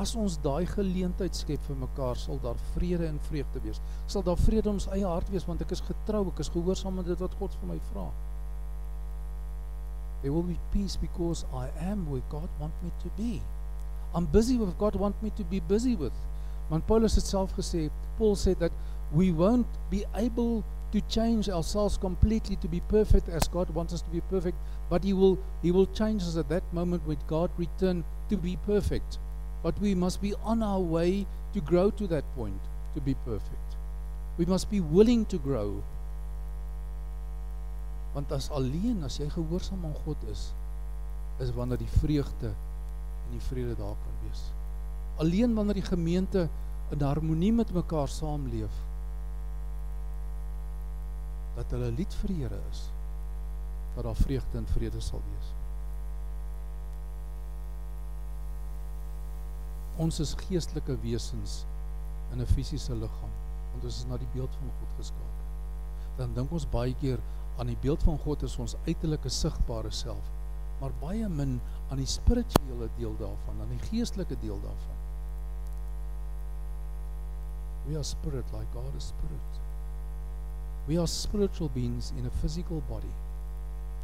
As 0.00 0.14
ons 0.16 0.38
daai 0.40 0.66
geleentheid 0.70 1.36
skep 1.36 1.62
vir 1.66 1.76
mekaar, 1.76 2.16
sal 2.16 2.38
daar 2.40 2.58
vrede 2.74 3.06
en 3.06 3.18
vreugde 3.26 3.60
wees. 3.60 3.80
Sal 4.06 4.24
daar 4.24 4.38
vrede 4.40 4.70
in 4.70 4.78
ons 4.78 4.88
eie 4.94 5.06
hart 5.06 5.28
wees 5.34 5.46
want 5.48 5.60
ek 5.60 5.74
is 5.76 5.82
getrou, 5.84 6.26
ek 6.30 6.40
is 6.44 6.52
gehoorsaam 6.54 6.98
aan 6.98 7.08
dit 7.10 7.20
wat 7.20 7.36
God 7.40 7.56
vir 7.60 7.72
my 7.74 7.78
vra. 7.90 8.06
There 10.22 10.32
will 10.32 10.42
be 10.42 10.58
peace 10.72 10.96
because 10.96 11.44
I 11.54 11.68
am 11.80 12.10
where 12.10 12.22
God 12.30 12.48
want 12.58 12.72
me 12.82 12.90
to 13.02 13.08
be. 13.16 13.40
I'm 14.14 14.26
busy 14.26 14.56
with 14.56 14.76
God 14.78 14.96
want 14.96 15.22
me 15.22 15.30
to 15.36 15.44
be 15.44 15.60
busy 15.60 15.96
with. 15.96 16.12
Want 16.68 16.86
Paulus 16.86 17.14
het 17.14 17.26
self 17.26 17.54
gesê, 17.56 17.90
Paul 18.18 18.36
said 18.36 18.58
that 18.60 18.72
we 19.12 19.32
won't 19.32 19.66
be 19.90 20.04
able 20.14 20.64
to 20.92 21.00
change 21.02 21.48
ourselves 21.48 21.96
completely 21.96 22.56
to 22.56 22.68
be 22.68 22.80
perfect 22.88 23.28
as 23.28 23.48
God 23.48 23.70
wants 23.70 23.94
us 23.94 24.02
to 24.02 24.10
be 24.10 24.20
perfect, 24.20 24.56
but 24.88 25.04
he 25.04 25.12
will 25.12 25.38
he 25.62 25.70
will 25.70 25.86
change 25.86 26.22
us 26.22 26.36
at 26.36 26.48
that 26.48 26.64
moment 26.72 27.06
when 27.06 27.18
God 27.26 27.50
return 27.56 28.04
to 28.28 28.36
be 28.36 28.56
perfect. 28.66 29.18
But 29.62 29.78
we 29.80 29.94
must 29.94 30.20
be 30.20 30.34
on 30.42 30.62
our 30.62 30.80
way 30.80 31.26
to 31.54 31.60
grow 31.60 31.90
to 31.90 32.06
that 32.08 32.24
point 32.34 32.60
to 32.94 33.00
be 33.00 33.14
perfect. 33.24 33.76
We 34.38 34.46
must 34.46 34.70
be 34.70 34.80
willing 34.80 35.26
to 35.26 35.38
grow. 35.38 35.82
Want 38.12 38.32
as 38.32 38.50
alleen 38.50 39.04
as 39.06 39.18
jy 39.20 39.28
gehoorsaam 39.30 39.84
aan 39.86 39.98
God 40.04 40.24
is, 40.30 40.50
is 41.40 41.52
wanneer 41.54 41.78
die 41.80 41.92
vreugde 42.00 42.50
en 42.50 43.30
die 43.36 43.44
vrede 43.48 43.76
daar 43.78 43.96
kan 43.96 44.16
wees. 44.24 44.42
Alleen 45.22 45.54
wanneer 45.54 45.78
die 45.78 45.86
gemeente 45.86 46.48
in 46.90 47.02
harmonie 47.02 47.52
met 47.52 47.72
mekaar 47.72 48.08
saamleef, 48.08 48.74
dat 51.54 51.70
hulle 51.76 51.90
lied 51.94 52.14
vir 52.22 52.32
die 52.32 52.42
Here 52.42 52.60
is, 52.70 52.84
dat 53.94 54.06
daar 54.06 54.18
vreugde 54.18 54.58
en 54.58 54.68
vrede 54.74 55.00
sal 55.04 55.22
wees. 55.30 55.50
Ons 60.00 60.20
is 60.24 60.36
geestelike 60.46 60.96
wesens 61.02 61.64
in 62.32 62.40
'n 62.40 62.46
fisiese 62.46 62.94
liggaam, 62.94 63.34
want 63.72 63.84
ons 63.84 63.96
is 63.96 64.06
na 64.06 64.16
die 64.16 64.32
beeld 64.32 64.54
van 64.60 64.70
God 64.80 64.96
geskape. 64.96 65.42
Dan 66.16 66.34
dink 66.34 66.52
ons 66.52 66.66
baie 66.66 66.94
keer 66.94 67.20
aan 67.58 67.66
die 67.66 67.78
beeld 67.80 68.02
van 68.02 68.18
God 68.18 68.42
is 68.42 68.56
ons 68.62 68.76
uiterlike 68.86 69.28
sigbare 69.32 69.90
self, 69.90 70.30
maar 70.80 70.94
baie 71.00 71.28
min 71.28 71.58
aan 71.90 72.00
die 72.00 72.08
spirituele 72.08 72.88
deel 72.98 73.16
daarvan, 73.18 73.60
aan 73.60 73.72
die 73.74 73.82
geestelike 73.90 74.36
deel 74.40 74.60
daarvan. 74.62 74.98
We 77.88 77.96
are 77.96 78.04
spirit 78.04 78.44
like 78.52 78.70
God 78.74 78.94
is 78.96 79.10
spirit. 79.10 79.60
We 80.86 80.98
are 80.98 81.06
spiritual 81.06 81.68
beings 81.74 82.12
in 82.18 82.26
a 82.26 82.30
physical 82.42 82.82
body. 82.88 83.12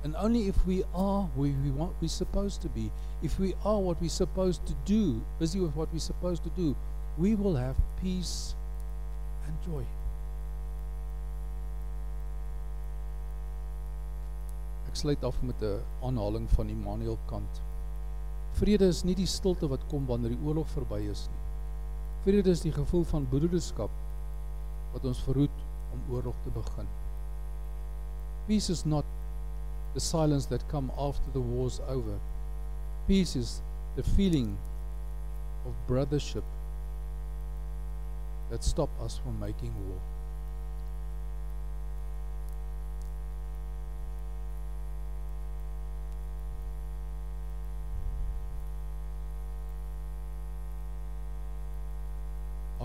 And 0.05 0.15
only 0.17 0.49
if 0.49 0.67
we 0.67 0.85
are 0.95 1.23
where 1.35 1.55
we 1.65 1.71
want 1.71 1.95
we're 2.01 2.09
supposed 2.09 2.63
to 2.63 2.69
be, 2.69 2.91
if 3.23 3.39
we 3.39 3.55
are 3.65 3.79
what 3.79 4.01
we're 4.01 4.09
supposed 4.09 4.67
to 4.67 4.75
do, 4.85 5.21
busy 5.39 5.61
with 5.61 5.75
what 5.75 5.89
we're 5.93 5.99
supposed 5.99 6.45
to 6.45 6.51
do, 6.51 6.77
we 7.19 7.35
will 7.35 7.57
have 7.57 7.77
peace 8.03 8.55
and 9.47 9.55
joy. 9.65 9.85
Ek 14.97 15.03
sluit 15.03 15.25
af 15.29 15.43
met 15.45 15.61
'n 15.61 15.83
aanhaling 16.09 16.49
van 16.51 16.69
Immanuel 16.69 17.19
Kant. 17.29 17.61
Vrede 18.53 18.87
is 18.89 19.03
nie 19.05 19.15
die 19.15 19.27
stilte 19.27 19.69
wat 19.69 19.85
kom 19.91 20.07
wanneer 20.07 20.33
die 20.33 20.47
oorlog 20.47 20.71
verby 20.73 21.01
is 21.11 21.27
nie. 21.29 21.43
Vrede 22.25 22.51
is 22.51 22.63
die 22.65 22.73
gevoel 22.73 23.05
van 23.05 23.29
broederskap 23.29 23.91
wat 24.95 25.05
ons 25.05 25.21
verhoed 25.29 25.59
om 25.93 26.15
oorlog 26.15 26.35
te 26.43 26.51
begin. 26.51 26.89
Peace 28.47 28.73
is 28.73 28.85
not 28.85 29.05
the 29.93 30.01
silence 30.01 30.49
that 30.49 30.69
come 30.69 30.91
after 30.97 31.31
the 31.33 31.45
war's 31.45 31.81
over. 31.81 32.19
Peace 33.07 33.37
is 33.37 33.61
the 33.97 34.03
feeling 34.03 34.57
of 35.67 35.73
brothership 35.87 36.45
that 38.49 38.65
stop 38.65 38.89
us 39.05 39.19
from 39.19 39.39
making 39.39 39.75
war. 39.89 40.01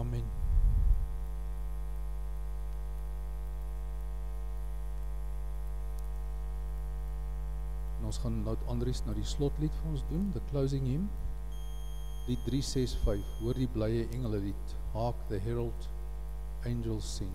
Amen. 0.01 0.23
En 7.99 8.00
ons 8.11 8.19
gaan 8.19 8.41
nou 8.43 8.57
Andries 8.71 8.99
na 9.07 9.13
die 9.15 9.27
slotlied 9.27 9.75
vir 9.79 9.91
ons 9.93 10.01
doen, 10.09 10.25
the 10.35 10.43
closing 10.49 10.83
hymn. 10.89 11.07
Lied 12.27 12.43
365. 12.49 13.23
Hoor 13.39 13.59
die 13.61 13.69
blye 13.71 14.03
engele 14.11 14.43
lied. 14.49 14.75
Hark 14.91 15.23
the 15.31 15.39
herald 15.39 15.87
angels 16.67 17.07
sing. 17.07 17.31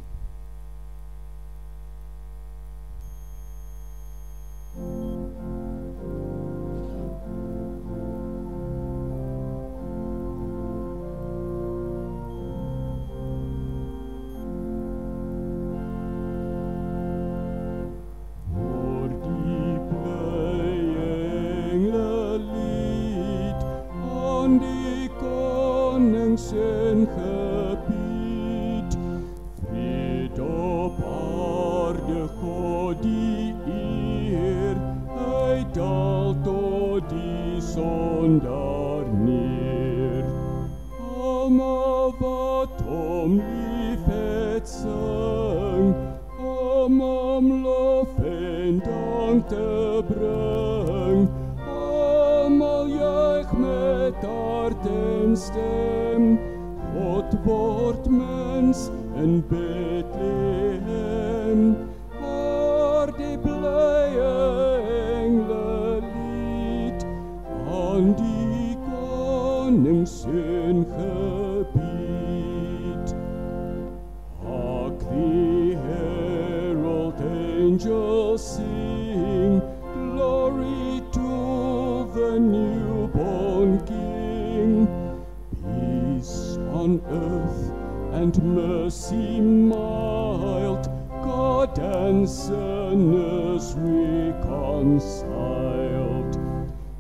And 91.79 92.29
sinners 92.29 93.75
reconciled. 93.77 95.17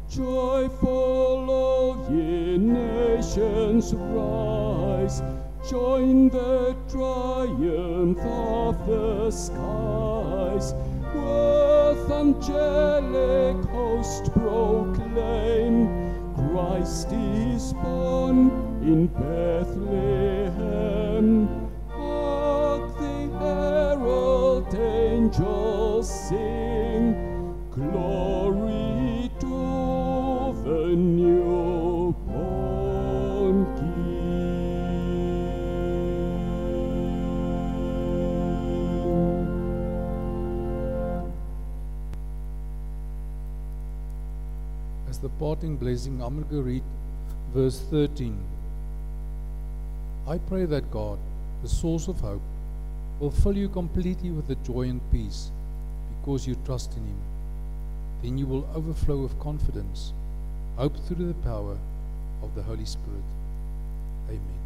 Joyful 0.08 1.50
all 1.50 2.06
ye 2.10 2.58
nations 2.58 3.94
rise, 3.94 5.22
join 5.68 6.28
the 6.28 6.76
triumph 6.88 8.18
of 8.20 8.86
the 8.86 9.30
skies. 9.30 10.74
With 11.14 12.10
angelic 12.10 13.64
host 13.70 14.32
proclaim, 14.32 15.88
Christ 16.34 17.12
is 17.12 17.72
born 17.72 18.50
in 18.82 19.06
Bethlehem. 19.08 20.35
Parting 45.38 45.76
blessing, 45.76 46.22
I'm 46.22 46.42
going 46.42 46.48
to 46.48 46.62
read 46.62 46.82
verse 47.54 47.80
13. 47.90 48.36
I 50.28 50.38
pray 50.38 50.64
that 50.64 50.90
God, 50.90 51.18
the 51.62 51.68
source 51.68 52.08
of 52.08 52.20
hope, 52.20 52.42
will 53.20 53.30
fill 53.30 53.56
you 53.56 53.68
completely 53.68 54.30
with 54.30 54.48
the 54.48 54.56
joy 54.56 54.82
and 54.82 55.00
peace 55.12 55.50
because 56.20 56.46
you 56.46 56.56
trust 56.64 56.92
in 56.92 57.04
Him. 57.04 57.20
then 58.22 58.38
you 58.38 58.46
will 58.46 58.68
overflow 58.74 59.18
with 59.22 59.38
confidence, 59.38 60.12
hope 60.76 60.96
through 61.06 61.26
the 61.28 61.42
power 61.44 61.76
of 62.42 62.54
the 62.54 62.62
Holy 62.62 62.84
Spirit. 62.84 63.22
Amen. 64.28 64.65